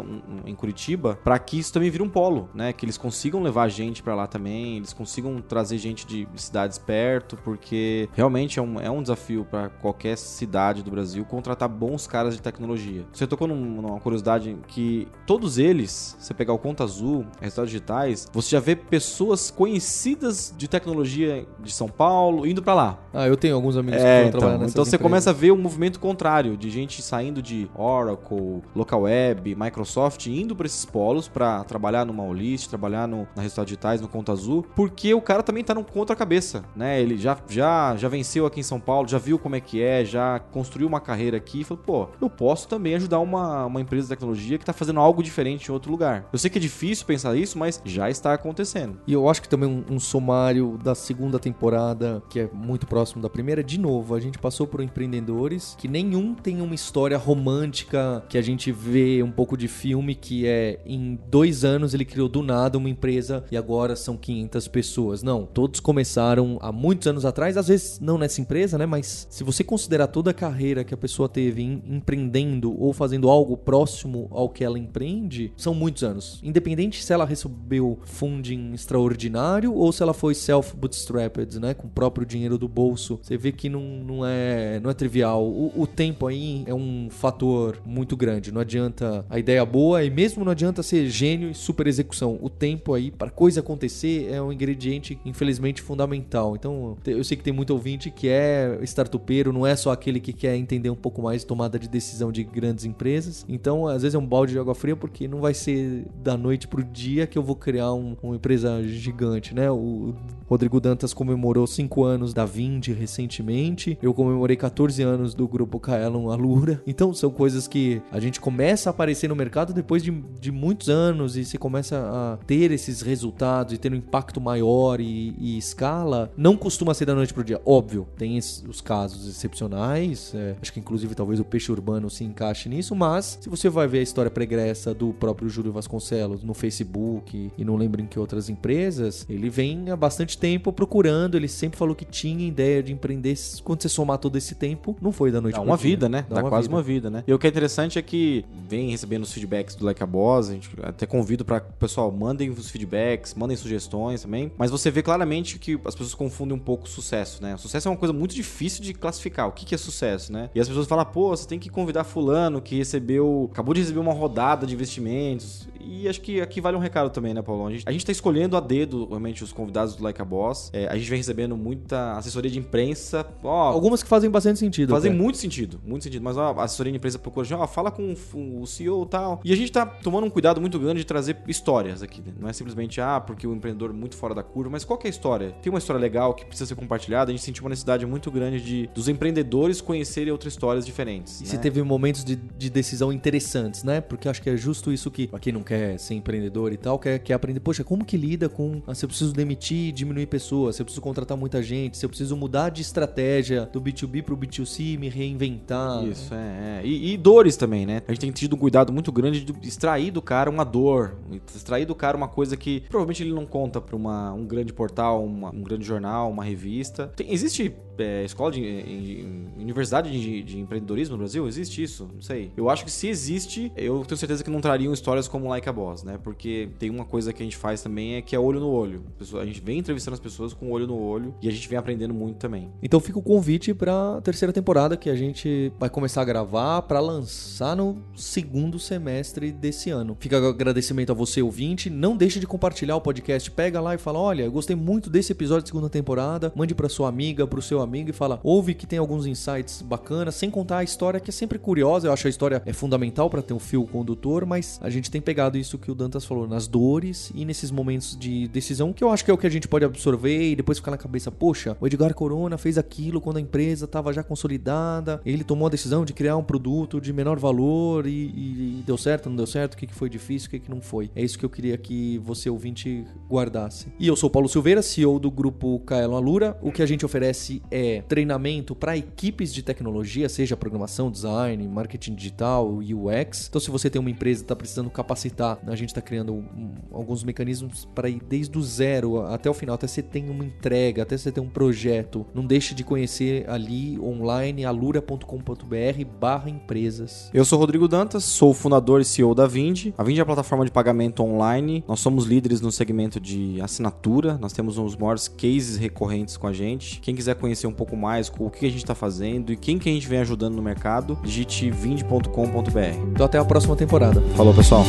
em 0.45 0.55
Curitiba 0.55 1.19
para 1.23 1.37
que 1.39 1.57
isso 1.59 1.73
também 1.73 1.89
vire 1.89 2.03
um 2.03 2.09
polo, 2.09 2.49
né? 2.53 2.73
Que 2.73 2.85
eles 2.85 2.97
consigam 2.97 3.41
levar 3.41 3.67
gente 3.69 4.01
para 4.03 4.15
lá 4.15 4.27
também, 4.27 4.77
eles 4.77 4.93
consigam 4.93 5.41
trazer 5.41 5.77
gente 5.77 6.05
de 6.05 6.27
cidades 6.35 6.77
perto, 6.77 7.37
porque 7.43 8.07
realmente 8.13 8.59
é 8.59 8.61
um, 8.61 8.79
é 8.79 8.89
um 8.89 9.01
desafio 9.01 9.10
para 9.45 9.69
qualquer 9.69 10.17
cidade 10.17 10.83
do 10.83 10.91
Brasil 10.91 11.23
contratar 11.25 11.67
bons 11.69 12.07
caras 12.07 12.35
de 12.35 12.41
tecnologia. 12.41 13.05
Você 13.11 13.25
tocou 13.27 13.47
num- 13.47 13.55
numa 13.81 13.99
curiosidade 13.99 14.57
que 14.67 15.07
todos 15.25 15.57
eles, 15.57 16.15
você 16.19 16.33
pegar 16.33 16.53
o 16.53 16.57
Conta 16.57 16.83
Azul, 16.83 17.25
resultados 17.39 17.71
digitais, 17.71 18.27
você 18.33 18.51
já 18.51 18.59
vê 18.59 18.75
pessoas 18.75 19.51
conhecidas 19.51 20.53
de 20.57 20.67
tecnologia 20.67 21.45
de 21.59 21.71
São 21.71 21.87
Paulo 21.87 22.45
indo 22.45 22.61
para 22.61 22.73
lá. 22.73 22.99
Ah, 23.13 23.27
eu 23.27 23.35
tenho 23.37 23.55
alguns 23.55 23.75
amigos 23.77 23.99
É, 23.99 24.03
que 24.03 24.05
foram 24.07 24.27
então, 24.27 24.39
trabalhar 24.39 24.57
nessas 24.59 24.71
então 24.73 24.85
você 24.85 24.95
empresas. 24.95 25.03
começa 25.03 25.29
a 25.29 25.33
ver 25.33 25.51
um 25.51 25.57
movimento 25.57 25.99
contrário 25.99 26.55
de 26.55 26.69
gente 26.69 27.01
saindo 27.01 27.41
de 27.41 27.69
Oracle, 27.75 28.61
Local 28.75 29.01
Web, 29.01 29.55
Microsoft, 29.55 30.25
indo 30.27 30.55
para 30.55 30.65
esses 30.65 30.85
polos 30.85 31.27
para 31.27 31.63
trabalhar 31.63 32.05
no 32.05 32.13
Maulist, 32.13 32.69
trabalhar 32.69 33.07
no, 33.07 33.27
na 33.35 33.41
Resultados 33.41 33.67
Digitais, 33.69 34.01
no 34.01 34.07
Conta 34.07 34.31
Azul, 34.31 34.65
porque 34.75 35.13
o 35.13 35.21
cara 35.21 35.43
também 35.43 35.63
tá 35.63 35.73
no 35.73 35.83
contra 35.83 36.15
cabeça, 36.15 36.63
né? 36.75 37.01
Ele 37.01 37.17
já, 37.17 37.37
já, 37.49 37.95
já 37.97 38.07
venceu 38.07 38.45
aqui 38.45 38.59
em 38.59 38.63
São 38.63 38.79
Paulo, 38.79 39.00
já 39.07 39.17
viu 39.17 39.37
como 39.39 39.55
é 39.55 39.59
que 39.59 39.81
é, 39.81 40.03
já 40.03 40.39
construiu 40.39 40.87
uma 40.87 40.99
carreira 40.99 41.37
aqui 41.37 41.61
e 41.61 41.63
falou, 41.63 41.83
pô, 41.83 42.07
eu 42.21 42.29
posso 42.29 42.67
também 42.67 42.95
ajudar 42.95 43.19
uma, 43.19 43.65
uma 43.65 43.81
empresa 43.81 44.03
de 44.03 44.09
tecnologia 44.09 44.57
que 44.57 44.65
tá 44.65 44.73
fazendo 44.73 44.99
algo 44.99 45.23
diferente 45.23 45.67
em 45.67 45.71
outro 45.71 45.91
lugar. 45.91 46.27
Eu 46.31 46.39
sei 46.39 46.49
que 46.49 46.57
é 46.57 46.61
difícil 46.61 47.05
pensar 47.05 47.35
isso, 47.35 47.57
mas 47.57 47.81
já 47.85 48.09
está 48.09 48.33
acontecendo. 48.33 48.99
E 49.07 49.13
eu 49.13 49.29
acho 49.29 49.41
que 49.41 49.49
também 49.49 49.69
um, 49.69 49.95
um 49.95 49.99
sumário 49.99 50.79
da 50.83 50.95
segunda 50.95 51.39
temporada, 51.39 52.21
que 52.29 52.39
é 52.39 52.49
muito 52.53 52.87
próximo 52.87 53.21
da 53.21 53.29
primeira, 53.29 53.63
de 53.63 53.79
novo, 53.79 54.15
a 54.15 54.19
gente 54.19 54.37
passou 54.37 54.67
por 54.67 54.81
empreendedores 54.81 55.75
que 55.77 55.87
nenhum 55.87 56.33
tem 56.33 56.61
uma 56.61 56.75
história 56.75 57.17
romântica 57.17 58.23
que 58.29 58.37
a 58.37 58.41
gente 58.41 58.71
vê 58.71 59.21
um 59.23 59.31
pouco 59.31 59.57
de 59.57 59.67
filme, 59.67 60.15
que 60.15 60.47
é 60.47 60.79
em 60.85 61.19
dois 61.29 61.63
anos 61.63 61.93
ele 61.93 62.05
criou 62.05 62.27
do 62.27 62.41
nada 62.41 62.77
uma 62.77 62.89
empresa 62.89 63.43
e 63.51 63.57
agora 63.57 63.95
são 63.95 64.17
500 64.17 64.67
pessoas. 64.67 65.23
Não, 65.23 65.45
todos 65.45 65.79
começaram 65.79 66.57
há 66.61 66.71
muitos 66.71 67.07
anos 67.07 67.25
atrás, 67.25 67.57
às 67.57 67.67
vezes 67.67 67.99
não 67.99 68.17
nessa 68.17 68.41
empresa, 68.41 68.77
né? 68.77 68.85
Mas 68.91 69.25
se 69.29 69.41
você 69.41 69.63
considerar 69.63 70.07
toda 70.07 70.31
a 70.31 70.33
carreira 70.33 70.83
que 70.83 70.93
a 70.93 70.97
pessoa 70.97 71.29
teve 71.29 71.61
em- 71.61 71.81
empreendendo 71.87 72.77
ou 72.77 72.91
fazendo 72.91 73.29
algo 73.29 73.55
próximo 73.55 74.27
ao 74.31 74.49
que 74.49 74.65
ela 74.65 74.77
empreende, 74.77 75.53
são 75.55 75.73
muitos 75.73 76.03
anos. 76.03 76.41
Independente 76.43 77.01
se 77.01 77.13
ela 77.13 77.23
recebeu 77.23 77.97
funding 78.03 78.73
extraordinário 78.73 79.73
ou 79.73 79.93
se 79.93 80.03
ela 80.03 80.13
foi 80.13 80.35
self-bootstrapped, 80.35 81.57
né? 81.57 81.73
Com 81.73 81.87
o 81.87 81.89
próprio 81.89 82.25
dinheiro 82.25 82.57
do 82.57 82.67
bolso. 82.67 83.17
Você 83.21 83.37
vê 83.37 83.53
que 83.53 83.69
não, 83.69 83.81
não, 83.81 84.25
é, 84.25 84.79
não 84.81 84.89
é 84.89 84.93
trivial. 84.93 85.45
O, 85.45 85.71
o 85.75 85.87
tempo 85.87 86.27
aí 86.27 86.63
é 86.67 86.73
um 86.73 87.07
fator 87.09 87.81
muito 87.85 88.17
grande. 88.17 88.51
Não 88.51 88.59
adianta 88.59 89.25
a 89.29 89.39
ideia 89.39 89.65
boa 89.65 90.03
e 90.03 90.09
mesmo 90.09 90.43
não 90.43 90.51
adianta 90.51 90.83
ser 90.83 91.07
gênio 91.07 91.49
e 91.49 91.53
super 91.53 91.87
execução. 91.87 92.37
O 92.41 92.49
tempo 92.49 92.93
aí, 92.93 93.09
para 93.09 93.29
coisa 93.29 93.61
acontecer, 93.61 94.29
é 94.29 94.41
um 94.41 94.51
ingrediente, 94.51 95.17
infelizmente, 95.25 95.81
fundamental. 95.81 96.55
Então, 96.57 96.97
eu 97.05 97.23
sei 97.23 97.37
que 97.37 97.43
tem 97.43 97.53
muito 97.53 97.71
ouvinte 97.71 98.11
que 98.11 98.27
é 98.27 98.79
startupeiro, 98.83 99.51
não 99.53 99.65
é 99.65 99.75
só 99.75 99.91
aquele 99.91 100.19
que 100.19 100.33
quer 100.33 100.55
entender 100.55 100.89
um 100.89 100.95
pouco 100.95 101.21
mais 101.21 101.43
tomada 101.43 101.77
de 101.79 101.87
decisão 101.87 102.31
de 102.31 102.43
grandes 102.43 102.85
empresas. 102.85 103.45
Então, 103.47 103.87
às 103.87 104.01
vezes 104.01 104.15
é 104.15 104.17
um 104.19 104.25
balde 104.25 104.53
de 104.53 104.59
água 104.59 104.75
fria, 104.75 104.95
porque 104.95 105.27
não 105.27 105.39
vai 105.41 105.53
ser 105.53 106.05
da 106.23 106.37
noite 106.37 106.67
pro 106.67 106.83
dia 106.83 107.27
que 107.27 107.37
eu 107.37 107.43
vou 107.43 107.55
criar 107.55 107.93
um- 107.93 108.15
uma 108.21 108.35
empresa 108.35 108.81
gigante, 108.83 109.53
né? 109.53 109.69
O 109.69 110.13
Rodrigo 110.47 110.79
Dantas 110.79 111.13
comemorou 111.13 111.65
5 111.65 112.03
anos 112.03 112.33
da 112.33 112.45
Vind 112.45 112.87
recentemente. 112.87 113.97
Eu 114.01 114.13
comemorei 114.13 114.55
14 114.57 115.01
anos 115.01 115.33
do 115.33 115.47
grupo 115.47 115.79
Kaelon 115.79 116.29
Alura. 116.29 116.81
Então, 116.85 117.13
são 117.13 117.29
coisas 117.29 117.67
que 117.67 118.01
a 118.11 118.19
gente 118.19 118.39
começa 118.39 118.89
a 118.89 118.91
aparecer 118.91 119.27
no 119.27 119.35
mercado 119.35 119.73
depois 119.73 120.03
de, 120.03 120.11
de 120.39 120.51
muitos 120.51 120.89
anos 120.89 121.37
e 121.37 121.45
você 121.45 121.57
começa 121.57 121.97
a 121.97 122.37
ter 122.45 122.71
esses 122.71 123.01
resultados 123.01 123.73
e 123.73 123.77
ter 123.77 123.91
um 123.91 123.95
impacto 123.95 124.41
maior 124.41 124.99
e, 124.99 125.33
e 125.37 125.57
escala. 125.57 126.31
Não 126.35 126.57
costuma 126.57 126.93
ser 126.93 127.05
da 127.05 127.15
noite 127.15 127.33
pro 127.33 127.43
dia. 127.43 127.61
Óbvio, 127.65 128.07
tem 128.17 128.37
os 128.71 128.81
casos 128.81 129.27
excepcionais. 129.27 130.33
é, 130.33 130.55
acho 130.61 130.73
que 130.73 130.79
inclusive 130.79 131.13
talvez 131.15 131.39
o 131.39 131.45
peixe 131.45 131.71
urbano 131.71 132.09
se 132.09 132.23
encaixe 132.23 132.69
nisso. 132.69 132.95
Mas 132.95 133.37
se 133.41 133.49
você 133.49 133.69
vai 133.69 133.87
ver 133.87 133.99
a 133.99 134.01
história 134.01 134.31
pregressa 134.31 134.93
do 134.93 135.13
próprio 135.13 135.49
Júlio 135.49 135.71
Vasconcelos 135.71 136.43
no 136.43 136.53
Facebook 136.53 137.51
e 137.57 137.65
não 137.65 137.75
lembro 137.75 138.01
em 138.01 138.05
que 138.07 138.17
outras 138.19 138.49
empresas, 138.49 139.25
ele 139.29 139.49
vem 139.49 139.89
há 139.89 139.95
bastante 139.95 140.37
tempo 140.37 140.71
procurando. 140.71 141.35
Ele 141.35 141.47
sempre 141.47 141.77
falou 141.77 141.95
que 141.95 142.05
tinha 142.05 142.47
ideia 142.47 142.81
de 142.81 142.91
empreender. 142.91 143.35
Quando 143.63 143.81
você 143.81 143.89
somar 143.89 144.17
todo 144.17 144.37
esse 144.37 144.55
tempo, 144.55 144.95
não 145.01 145.11
foi 145.11 145.31
da 145.31 145.39
noite 145.41 145.55
Dá 145.55 145.61
pro 145.61 145.69
uma 145.69 145.77
dia. 145.77 145.89
vida, 145.89 146.09
né? 146.09 146.25
Dá, 146.29 146.41
quase 146.43 146.67
vida. 146.67 146.75
uma 146.75 146.83
vida, 146.83 147.09
né? 147.09 147.23
E 147.27 147.33
o 147.33 147.39
que 147.39 147.47
é 147.47 147.49
interessante 147.49 147.99
é 147.99 148.01
que 148.01 148.45
vem 148.67 148.89
recebendo 148.89 149.23
os 149.23 149.31
feedbacks 149.31 149.75
do 149.75 149.85
Like 149.85 150.01
a 150.01 150.05
Boss, 150.05 150.49
a 150.49 150.53
gente 150.53 150.69
até 150.81 151.05
convido 151.05 151.43
para 151.45 151.59
pessoal, 151.59 152.11
mandem 152.11 152.49
os 152.49 152.69
feedbacks, 152.69 153.33
mandem 153.33 153.57
sugestões 153.57 154.21
também, 154.21 154.51
mas 154.57 154.71
você 154.71 154.89
vê 154.89 155.01
claramente 155.01 155.59
que 155.59 155.79
as 155.85 155.93
pessoas 155.95 156.13
confundem 156.13 156.55
um 156.55 156.59
pouco 156.59 156.85
o 156.85 156.89
sucesso, 156.89 157.41
né? 157.41 157.55
O 157.55 157.57
sucesso 157.57 157.87
é 157.87 157.91
uma 157.91 157.97
coisa 157.97 158.13
muito 158.13 158.33
difícil 158.35 158.50
de 158.81 158.93
classificar. 158.93 159.47
O 159.47 159.51
que 159.51 159.65
que 159.65 159.75
é 159.75 159.77
sucesso, 159.77 160.31
né? 160.31 160.49
E 160.53 160.59
as 160.59 160.67
pessoas 160.67 160.87
falam, 160.87 161.05
pô, 161.05 161.29
você 161.29 161.47
tem 161.47 161.59
que 161.59 161.69
convidar 161.69 162.03
fulano 162.03 162.61
que 162.61 162.75
recebeu, 162.75 163.49
acabou 163.51 163.73
de 163.73 163.81
receber 163.81 163.99
uma 163.99 164.13
rodada 164.13 164.65
de 164.65 164.73
investimentos. 164.73 165.67
E 165.85 166.07
acho 166.07 166.21
que 166.21 166.41
aqui 166.41 166.61
vale 166.61 166.77
um 166.77 166.79
recado 166.79 167.09
também, 167.09 167.33
né, 167.33 167.41
Paulo? 167.41 167.67
A 167.67 167.71
gente, 167.71 167.83
a 167.87 167.91
gente 167.91 168.05
tá 168.05 168.11
escolhendo 168.11 168.55
a 168.57 168.59
dedo, 168.59 169.05
realmente, 169.07 169.43
os 169.43 169.51
convidados 169.51 169.95
do 169.95 170.03
Like 170.03 170.21
a 170.21 170.25
Boss. 170.25 170.69
É, 170.73 170.87
a 170.87 170.97
gente 170.97 171.09
vem 171.09 171.17
recebendo 171.17 171.55
muita 171.57 172.13
assessoria 172.13 172.49
de 172.49 172.59
imprensa. 172.59 173.25
Ó, 173.43 173.69
Algumas 173.69 174.03
que 174.03 174.09
fazem 174.09 174.29
bastante 174.29 174.59
sentido. 174.59 174.91
Fazem 174.91 175.13
muito 175.13 175.37
sentido, 175.37 175.79
muito 175.85 176.03
sentido. 176.03 176.21
Mas 176.21 176.37
ó, 176.37 176.53
a 176.57 176.63
assessoria 176.63 176.91
de 176.91 176.97
empresa 176.97 177.19
procura, 177.19 177.57
ó, 177.57 177.67
fala 177.67 177.91
com 177.91 178.13
o 178.33 178.65
CEO 178.65 179.03
e 179.03 179.07
tal. 179.07 179.41
E 179.43 179.53
a 179.53 179.55
gente 179.55 179.71
tá 179.71 179.85
tomando 179.85 180.25
um 180.25 180.29
cuidado 180.29 180.59
muito 180.61 180.79
grande 180.79 180.99
de 180.99 181.05
trazer 181.05 181.37
histórias 181.47 182.01
aqui. 182.01 182.21
Né? 182.21 182.33
Não 182.39 182.47
é 182.47 182.53
simplesmente, 182.53 182.99
ah, 183.01 183.19
porque 183.19 183.45
o 183.47 183.53
empreendedor 183.53 183.89
é 183.89 183.93
muito 183.93 184.15
fora 184.15 184.33
da 184.33 184.43
curva, 184.43 184.69
mas 184.69 184.83
qual 184.83 184.97
que 184.97 185.07
é 185.07 185.09
a 185.09 185.11
história? 185.11 185.51
Tem 185.61 185.71
uma 185.71 185.79
história 185.79 185.99
legal 185.99 186.33
que 186.33 186.45
precisa 186.45 186.67
ser 186.67 186.75
compartilhada. 186.75 187.31
A 187.31 187.33
gente 187.33 187.43
sentiu 187.43 187.63
uma 187.63 187.69
necessidade 187.69 188.05
muito 188.05 188.31
grande 188.31 188.61
de 188.61 188.89
dos 188.93 189.07
empreendedores 189.07 189.81
conhecerem 189.81 190.31
outras 190.31 190.53
histórias 190.53 190.85
diferentes. 190.85 191.39
E 191.39 191.43
né? 191.43 191.49
se 191.49 191.57
teve 191.57 191.81
momentos 191.81 192.23
de, 192.23 192.35
de 192.35 192.69
decisão 192.69 193.11
interessantes, 193.11 193.83
né? 193.83 194.01
Porque 194.01 194.27
acho 194.27 194.41
que 194.41 194.49
é 194.49 194.57
justo 194.57 194.91
isso 194.91 195.09
que, 195.09 195.27
pra 195.27 195.39
quem 195.39 195.53
não 195.53 195.63
quer 195.63 195.70
ser 195.97 196.15
empreendedor 196.15 196.71
e 196.73 196.77
tal, 196.77 196.97
quer, 196.99 197.19
quer 197.19 197.33
aprender, 197.33 197.59
poxa, 197.59 197.83
como 197.83 198.03
que 198.05 198.17
lida 198.17 198.47
com. 198.49 198.81
Ah, 198.87 198.93
se 198.95 199.05
eu 199.05 199.09
preciso 199.09 199.33
demitir, 199.33 199.91
diminuir 199.91 200.25
pessoas, 200.27 200.75
se 200.75 200.81
eu 200.81 200.85
preciso 200.85 201.01
contratar 201.01 201.37
muita 201.37 201.61
gente, 201.61 201.97
se 201.97 202.05
eu 202.05 202.09
preciso 202.09 202.35
mudar 202.35 202.69
de 202.69 202.81
estratégia 202.81 203.65
do 203.71 203.81
B2B 203.81 204.23
pro 204.23 204.37
B2C, 204.37 204.97
me 204.97 205.09
reinventar. 205.09 206.03
Isso, 206.05 206.33
é. 206.33 206.81
é. 206.83 206.85
E, 206.85 207.13
e 207.13 207.17
dores 207.17 207.55
também, 207.57 207.85
né? 207.85 208.01
A 208.07 208.11
gente 208.11 208.21
tem 208.21 208.31
tido 208.31 208.55
um 208.55 208.59
cuidado 208.59 208.91
muito 208.93 209.11
grande 209.11 209.41
de 209.43 209.53
extrair 209.67 210.11
do 210.11 210.21
cara 210.21 210.49
uma 210.49 210.63
dor, 210.63 211.15
extrair 211.55 211.85
do 211.85 211.95
cara 211.95 212.15
uma 212.17 212.27
coisa 212.27 212.55
que 212.57 212.81
provavelmente 212.89 213.23
ele 213.23 213.33
não 213.33 213.45
conta 213.45 213.79
pra 213.81 213.95
uma, 213.95 214.33
um 214.33 214.45
grande 214.45 214.73
portal, 214.73 215.23
uma- 215.25 215.49
um 215.53 215.61
grande 215.61 215.85
jornal, 215.85 216.29
uma 216.29 216.43
revista. 216.43 217.11
Tem- 217.15 217.31
existe 217.31 217.73
é, 218.01 218.23
escola 218.23 218.51
de, 218.51 218.61
em- 218.61 219.47
universidade 219.57 220.11
de, 220.11 220.43
de 220.43 220.59
empreendedorismo 220.59 221.13
no 221.13 221.19
Brasil? 221.19 221.47
Existe 221.47 221.81
isso? 221.83 222.09
Não 222.13 222.21
sei. 222.21 222.51
Eu 222.57 222.69
acho 222.69 222.83
que 222.85 222.91
se 222.91 223.07
existe, 223.07 223.71
eu 223.75 224.03
tenho 224.05 224.17
certeza 224.17 224.43
que 224.43 224.49
não 224.49 224.59
trariam 224.61 224.93
histórias 224.93 225.27
como 225.27 225.47
Like 225.47 225.67
a 225.69 225.73
Boss, 225.73 226.03
né? 226.03 226.17
Porque 226.23 226.69
tem 226.79 226.89
uma 226.89 227.05
coisa 227.05 227.31
que 227.33 227.41
a 227.41 227.45
gente 227.45 227.57
faz 227.57 227.81
também 227.81 228.15
é 228.15 228.21
que 228.21 228.35
é 228.35 228.39
olho 228.39 228.59
no 228.59 228.69
olho. 228.69 229.03
A 229.39 229.45
gente 229.45 229.61
vem 229.61 229.79
entrevistando 229.79 230.15
as 230.15 230.19
pessoas 230.19 230.53
com 230.53 230.71
olho 230.71 230.87
no 230.87 230.97
olho 230.97 231.33
e 231.41 231.47
a 231.47 231.51
gente 231.51 231.67
vem 231.69 231.77
aprendendo 231.77 232.13
muito 232.13 232.37
também. 232.37 232.69
Então 232.81 232.99
fica 232.99 233.19
o 233.19 233.21
convite 233.21 233.73
pra 233.73 234.19
terceira 234.21 234.51
temporada 234.51 234.97
que 234.97 235.09
a 235.09 235.15
gente 235.15 235.71
vai 235.79 235.89
começar 235.89 236.21
a 236.21 236.25
gravar 236.25 236.81
pra 236.83 236.99
lançar 236.99 237.75
no 237.75 237.97
segundo 238.15 238.79
semestre 238.79 239.51
desse 239.51 239.89
ano. 239.89 240.17
Fica 240.19 240.39
o 240.41 240.47
agradecimento 240.47 241.11
a 241.11 241.15
você, 241.15 241.41
ouvinte. 241.41 241.89
Não 241.89 242.15
deixe 242.17 242.39
de 242.39 242.47
compartilhar 242.47 242.95
o 242.95 243.01
podcast. 243.01 243.49
Pega 243.51 243.79
lá 243.79 243.95
e 243.95 243.97
fala: 243.97 244.19
olha, 244.19 244.43
eu 244.43 244.51
gostei 244.51 244.75
muito 244.75 245.09
desse 245.09 245.31
episódio 245.31 245.63
de 245.63 245.69
segunda 245.69 245.89
temporada. 245.89 246.51
Mande 246.55 246.73
pra 246.73 246.89
sua 246.89 247.07
amiga, 247.09 247.45
pro 247.45 247.61
seu 247.61 247.81
amigo 247.81 247.90
e 248.09 248.13
fala: 248.13 248.39
ouve 248.43 248.73
que 248.73 248.87
tem 248.87 248.97
alguns 248.99 249.25
insights 249.25 249.81
bacanas, 249.81 250.35
sem 250.35 250.49
contar 250.49 250.77
a 250.79 250.83
história 250.83 251.19
que 251.19 251.29
é 251.29 251.33
sempre 251.33 251.59
curiosa. 251.59 252.07
Eu 252.07 252.13
acho 252.13 252.27
a 252.27 252.29
história 252.29 252.61
é 252.65 252.73
fundamental 252.73 253.29
pra 253.29 253.41
ter 253.41 253.53
um 253.53 253.59
fio 253.59 253.85
condutor, 253.85 254.45
mas 254.45 254.79
a 254.81 254.89
gente 254.89 255.11
tem 255.11 255.21
pegado 255.21 255.57
isso 255.57 255.77
que 255.77 255.91
o 255.91 255.95
Dantas 255.95 256.25
falou, 256.25 256.47
nas 256.47 256.67
dores 256.67 257.31
e 257.35 257.43
nesses 257.45 257.71
momentos 257.71 258.17
de 258.17 258.47
decisão 258.47 258.93
que 258.93 259.03
eu 259.03 259.09
acho 259.09 259.23
que 259.25 259.31
é 259.31 259.33
o 259.33 259.37
que 259.37 259.47
a 259.47 259.49
gente 259.49 259.67
pode 259.67 259.85
absorver 259.85 260.51
e 260.51 260.55
depois 260.55 260.77
ficar 260.77 260.91
na 260.91 260.97
cabeça, 260.97 261.31
poxa, 261.31 261.75
o 261.79 261.87
Edgar 261.87 262.13
Corona 262.13 262.57
fez 262.57 262.77
aquilo 262.77 263.19
quando 263.21 263.37
a 263.37 263.41
empresa 263.41 263.85
estava 263.85 264.11
já 264.13 264.23
consolidada, 264.23 265.21
ele 265.25 265.43
tomou 265.43 265.67
a 265.67 265.69
decisão 265.69 266.05
de 266.05 266.13
criar 266.13 266.37
um 266.37 266.43
produto 266.43 266.99
de 267.01 267.11
menor 267.13 267.37
valor 267.39 268.05
e, 268.07 268.09
e- 268.11 268.79
e 268.79 268.83
deu 268.85 268.97
certo, 268.97 269.29
não 269.29 269.35
deu 269.35 269.47
certo, 269.47 269.73
o 269.73 269.77
que, 269.77 269.87
que 269.87 269.93
foi 269.93 270.09
difícil, 270.09 270.47
o 270.47 270.51
que, 270.51 270.59
que 270.59 270.69
não 270.69 270.81
foi. 270.81 271.09
É 271.15 271.23
isso 271.23 271.37
que 271.37 271.45
eu 271.45 271.49
queria 271.49 271.77
que 271.77 272.17
você, 272.19 272.49
ouvinte, 272.49 273.05
guardasse. 273.29 273.87
E 273.99 274.07
eu 274.07 274.15
sou 274.15 274.29
Paulo 274.29 274.47
Silveira, 274.49 274.81
CEO 274.81 275.19
do 275.19 275.31
grupo 275.31 275.79
Kaelon 275.79 276.15
Alura. 276.15 276.57
O 276.61 276.71
que 276.71 276.81
a 276.81 276.85
gente 276.85 277.05
oferece 277.05 277.61
é 277.71 278.01
treinamento 278.07 278.75
para 278.75 278.97
equipes 278.97 279.53
de 279.53 279.63
tecnologia, 279.63 280.27
seja 280.27 280.57
programação, 280.57 281.09
design, 281.09 281.67
marketing 281.67 282.13
digital, 282.15 282.67
UX. 282.77 283.47
Então, 283.49 283.61
se 283.61 283.71
você 283.71 283.89
tem 283.89 283.99
uma 283.99 284.09
empresa 284.09 284.41
e 284.41 284.43
está 284.43 284.55
precisando 284.55 284.89
capacitar, 284.89 285.57
a 285.65 285.75
gente 285.75 285.89
está 285.89 286.01
criando 286.01 286.33
um- 286.33 286.73
alguns 286.91 287.23
mecanismos 287.23 287.87
para 287.95 288.09
ir 288.09 288.21
desde 288.27 288.57
o 288.57 288.61
zero 288.61 289.25
até 289.25 289.49
o 289.49 289.53
final, 289.53 289.75
até 289.75 289.87
você 289.87 290.01
ter 290.01 290.29
uma 290.29 290.43
entrega, 290.45 291.03
até 291.03 291.17
você 291.17 291.31
ter 291.31 291.39
um 291.39 291.49
projeto. 291.49 292.25
Não 292.33 292.45
deixe 292.45 292.75
de 292.75 292.83
conhecer 292.83 293.49
ali 293.49 293.97
online 293.99 294.65
alura.com.br 294.65 296.05
barra 296.19 296.49
empresas. 296.49 297.29
Eu 297.33 297.45
sou 297.45 297.57
Rodrigo 297.59 297.87
Dantas, 297.87 298.23
sou 298.23 298.51
o 298.51 298.53
fundador 298.53 299.01
e 299.01 299.05
CEO 299.05 299.33
da 299.33 299.47
Vindi. 299.47 299.93
A 299.97 300.03
Vindi 300.03 300.19
é 300.19 300.23
a 300.23 300.25
plataforma 300.25 300.65
de 300.65 300.71
pagamento 300.71 301.23
online. 301.23 301.83
Nós 301.87 301.99
somos 301.99 302.25
líderes 302.25 302.61
no 302.61 302.71
segmento 302.71 303.19
de 303.19 303.59
assinatura. 303.61 304.37
Nós 304.37 304.53
temos 304.53 304.77
uns 304.77 304.95
maiores 304.95 305.27
cases 305.27 305.77
recorrentes 305.77 306.37
com 306.37 306.47
a 306.47 306.53
gente. 306.53 306.99
Quem 306.99 307.15
quiser 307.15 307.35
conhecer 307.35 307.60
um 307.67 307.73
pouco 307.73 307.95
mais 307.95 308.29
com 308.29 308.45
o 308.45 308.49
que 308.49 308.65
a 308.65 308.69
gente 308.69 308.83
está 308.83 308.95
fazendo 308.95 309.51
e 309.51 309.57
quem 309.57 309.77
que 309.77 309.89
a 309.89 309.93
gente 309.93 310.07
vem 310.07 310.19
ajudando 310.19 310.55
no 310.55 310.61
mercado, 310.61 311.17
digite 311.23 311.69
vindi.com.br. 311.69 312.79
Então, 313.13 313.25
até 313.25 313.37
a 313.37 313.45
próxima 313.45 313.75
temporada. 313.75 314.21
Falou, 314.35 314.53
pessoal. 314.53 314.83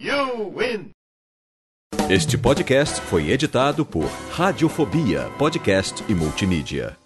You 0.00 0.52
win! 0.56 0.90
Este 2.08 2.36
podcast 2.36 3.00
foi 3.02 3.30
editado 3.30 3.86
por 3.86 4.06
Radiofobia, 4.32 5.30
podcast 5.38 6.02
e 6.08 6.14
multimídia. 6.14 6.99